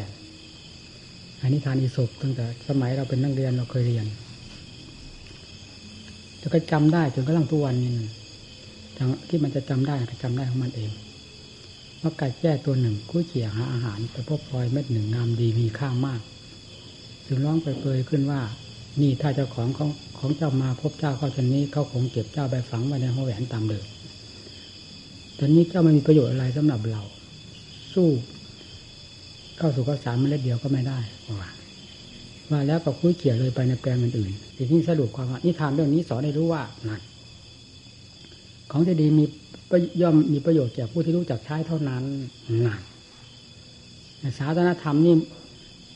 [1.41, 4.05] อันนิทานอีสบตั้งแต่ สมัยเราเป็นนักเรียนเราเคยเรียน
[6.41, 7.91] จะก็จำได้จนกระทั่งทุกวันนี้
[9.27, 10.91] ที่มันจะจำได้ก็จำได้ของมันเอง
[12.01, 16.21] ว่าไก่แจ้ตัวหนึ่งคุ้ยเขี่ยหาอาหารไปพบพลอยเม็ดหนึ่งงามดีมีค่ามาก
[17.25, 18.41] จึงร้องไปเปยขึ้นว่า
[19.01, 19.89] นี่ถ้าเจ้าของของ
[20.19, 23.85] ของเจ้ามาพบเจ้าเขาชนนี้เขาคงเก็บเจ้าไปฝังไว้ในห้องแหวนตามเดิม
[25.37, 27.01] ตอนนี้เจ้าไม่มีประโยชน์อะไรสำหรับเรา
[27.93, 28.07] สู้
[29.57, 31.49] เข้าสู่ข้าวสารเมล็ดเดียวก็ไม่ได้ว่า
[32.51, 37.01] ว่าแล้วก็คุยเขี่ยเลยไปในแปลงอื่นๆทีนี้สรุปความว่านิทานเรื่องนี้สอนให้รู้ว่านั่น
[38.71, 39.25] ของที่ดีมี
[40.01, 42.03] ย่อมมีประโยชน์แก่ผู้ที่รู้จักใช้เท่านั้น
[42.65, 42.81] นั่น
[44.37, 45.15] ศาสนธรรมนี่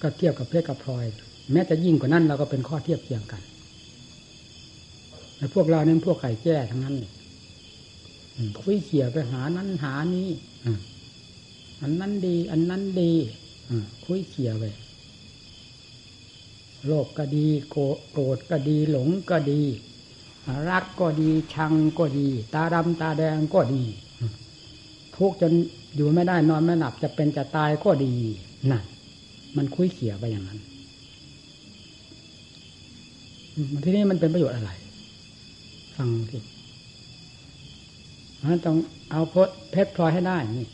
[0.01, 1.05] ก็เทียบกับเพชรกับพลอย
[1.51, 3.41] แม้จะยิ่งกว่านั้นเราก็เป็นข้อเทียบเทียงกัน
[5.35, 6.95] แต่พวกเราเนี่ยพวกไก่แจ้ทั้งนั้น
[8.61, 10.29] คุยเขี่ยไปหานั้นหานี้
[11.81, 13.13] อันนั้นดี อันนั้นดี
[14.05, 14.63] คุยเขี่ยไป
[16.85, 19.61] โลภก็ดีโกรธก็ดีหลงก็ดี
[20.69, 23.83] รักก็ดีชังก็ดี ตาดำตาแดงก็ดี
[25.15, 25.53] ทุกจน
[25.95, 28.13] อยู่ไม่ได้นอนไม่หลับจะเป็นจะตายก็ดี
[28.71, 28.83] นั่น
[29.57, 30.59] มันคุยเขี่ยไปอย่างนั้น
[33.83, 34.71] ที่นี่มันเป็นประโยชน์อะไร
[35.95, 36.37] ฟังสิ
[38.43, 38.77] มันต้อง
[39.11, 40.67] เอาพดเพชรพลอยให้ได้นี่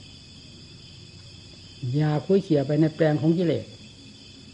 [1.96, 3.66] อย่าคุยเขี่ยไปในแปลงของกิเลส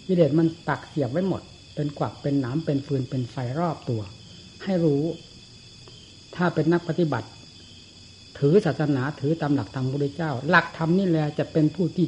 [0.08, 1.42] กิเลสมันตักเสียบไว้หมด
[1.76, 4.02] เป็นกวักเป็นหนามเป็นฟืนเป็นไฟรอบตัว
[4.64, 5.04] ให้รู้
[6.36, 7.28] ถ้าเป็นนักปฏิบัติ
[8.40, 12.08] ถือศาสนาถือตามหลักธรรมพระเจ้า หลักธรรมนี่แหละจะเป็นผู้ที่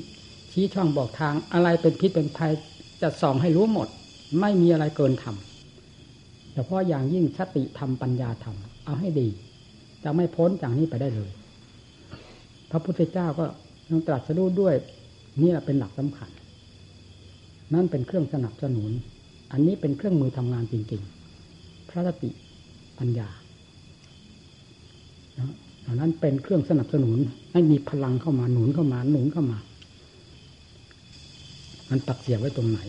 [0.51, 2.51] ชี้ช่องบอกทางอะไรเป็นพิษเป็นภัย
[3.01, 3.87] จะส่องให้รู้หมด
[4.39, 5.35] ไม่มีอะไรเกินธรรม
[6.55, 9.27] เฉพาะอย่างยิ่งสติธรรมปัญญาธรรม เอาให้ดี
[10.03, 11.31] จะไม่พ้นจากนี้ไปได้เลย
[12.71, 13.45] พระพุทธเจ้าก็
[13.89, 14.75] ต้องตรัสรู้ด้วย
[15.41, 16.29] นี่เป็นหลักสำคัญ
[17.73, 18.91] นั่นเป็นเครื่องสนับสนุน
[19.51, 22.29] อันนี้เป็นเครื่องมือทำงานจริงๆ พระสติ
[22.99, 23.29] ปัญญา
[25.81, 27.17] เหล่านั้นเป็นเครื่องสนับสนุน
[27.53, 29.57] ให้มีพลังเข้ามาหนุนเข้ามาหนุนเข้ามา
[31.89, 32.79] มันตักเสียบไว้ตรงไหน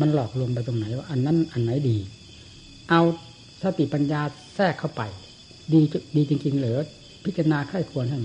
[0.00, 1.96] มันหลอกลวงไปตรงไหนว่าอันนั้นอันไหนดี
[2.90, 3.00] เอา
[3.62, 4.20] สติปัญญา
[4.54, 5.02] แทรกเข้าไป
[5.72, 5.80] ดี
[6.16, 6.78] ดีจริง ๆ เหลือ
[7.24, 8.18] พิจารณาไข้ควรให้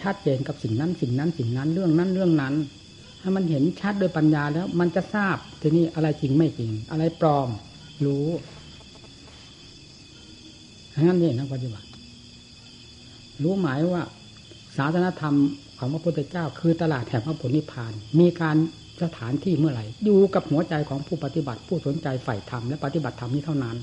[0.00, 2.54] ชัดเจนกับสิ่งนั้นสิ่งนั้นสิ่งนั้นเรื่องนั้นเรื่องนั้น
[3.20, 7.48] ถ้ามันเห็นชัดโดยปัญญาแล้ว มันจะทราบทีนี้อะไรจริงไม่จริง อะไรปลอม
[8.04, 8.26] รู้
[10.94, 11.86] ทั้งนั้นเองนักปฏิบัติ
[13.42, 14.04] รู้หมายว่า
[14.76, 15.36] ศาสนธรรม
[15.78, 18.56] ของพระพุทธเจ้า คือตลาดแห่งพระผลนิพพาน มีการ
[19.02, 23.76] สถานที่เมื่อไหร่ อยู่กับหัวใจของผู้ปฏิบัติ ผู้สนใจใฝ่ธรรมและปฏิบัติธรรมนี้เท่านั้น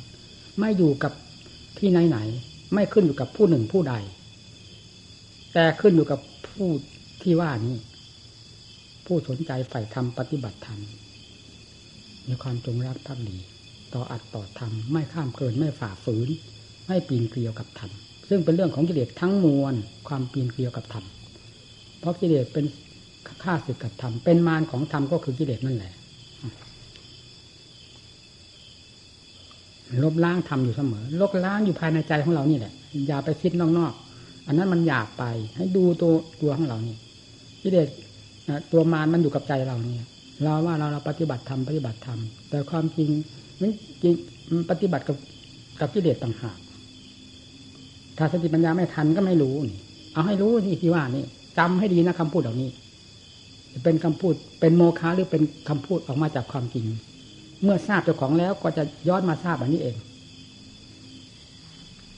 [0.59, 1.13] ไม่อยู่กับ
[1.79, 2.19] ที่ไหนไหน
[2.73, 3.95] ไม่ขึ้นอยู่กับผู้หนึ่งผู้ใด
[5.53, 6.67] แต่ขึ้นอยู่กับผู้
[7.21, 7.75] ที่ว่านี้
[9.05, 10.79] ผู้สนใจใฝ่ธรรมปฏิบัติธรรม
[12.27, 13.37] มีความจงรักภักดี
[13.93, 16.29] ต่ออัดต่อธรรมไม่ข้ามเกินไม่ฝ่าฝืน
[16.87, 17.91] ไม่ปีนเกลียวกับธรรม
[18.29, 19.73] ซึ่งเป็นเรื่องของกิเลสทั้งมวล
[20.07, 21.05] ความปีนเกลียวกับธรรม
[21.99, 22.65] เพราะกิเลสเป็น
[23.43, 25.93] ข้าศึกกับธรรมเป็นมารของธรรมก็คือกิเลสนั่นแหละ
[30.03, 32.73] ลบล้างธรรมอยู่เสมอ ลบล้างอยู่ภายในใจของเรานี่แหละ
[33.07, 35.23] อย่าไปคิดนอกๆ อันนั้นมันอยากไป
[35.57, 36.95] ให้ดูตัวตัวของเรานี่
[37.61, 37.87] กิเลส
[38.71, 39.95] ตัวมารมันอยู่กับใจเรานี่
[40.43, 43.09] เราว่าเราเราปฏิบัติธรรมปฏิบัติธรรม แต่ความจริง
[43.59, 43.71] มัน
[44.03, 44.13] จริง
[44.69, 45.17] ปฏิบัติกับ
[45.79, 46.57] กับกิเลสต่างหาก
[48.17, 49.79] ถ้าสติปัญญาไม่ทันก็ไม่รู้นี่
[50.13, 51.25] เอาให้รู้นี่ที่ว่านี่
[51.57, 52.69] จำให้ดีนะคำพูดเหล่านี้
[53.83, 56.85] เป็นคำพูด เป็นโมฆะหรือเป็นคำพูดออกมาจากความจริง
[57.63, 59.95] เมื่อทราบเจ้าของแล้วก็จะย้อนมาทราบอันนี้เอง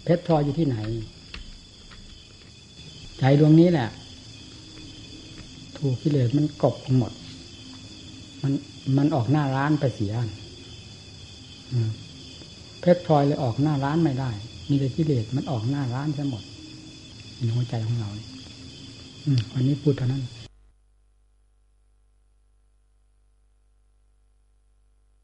[0.03, 0.77] เพชรพลอยอยู่ที่ไหน
[3.19, 3.89] ใจดวงนี้แหละ
[5.77, 7.11] ถูกกิเลสมันกบหมด
[8.41, 8.51] มัน
[8.97, 10.13] มันออกหน้าร้านไปเสีย
[12.81, 14.31] เพชรพลอยเลยออกหน้าร้านไม่ได้
[14.69, 16.43] มีแต่กิเลสมันออกหน้าร้านซะหมด
[17.37, 18.09] ในหัวใจของเรา
[19.25, 20.23] อืวันนี้พูดเท่านั้น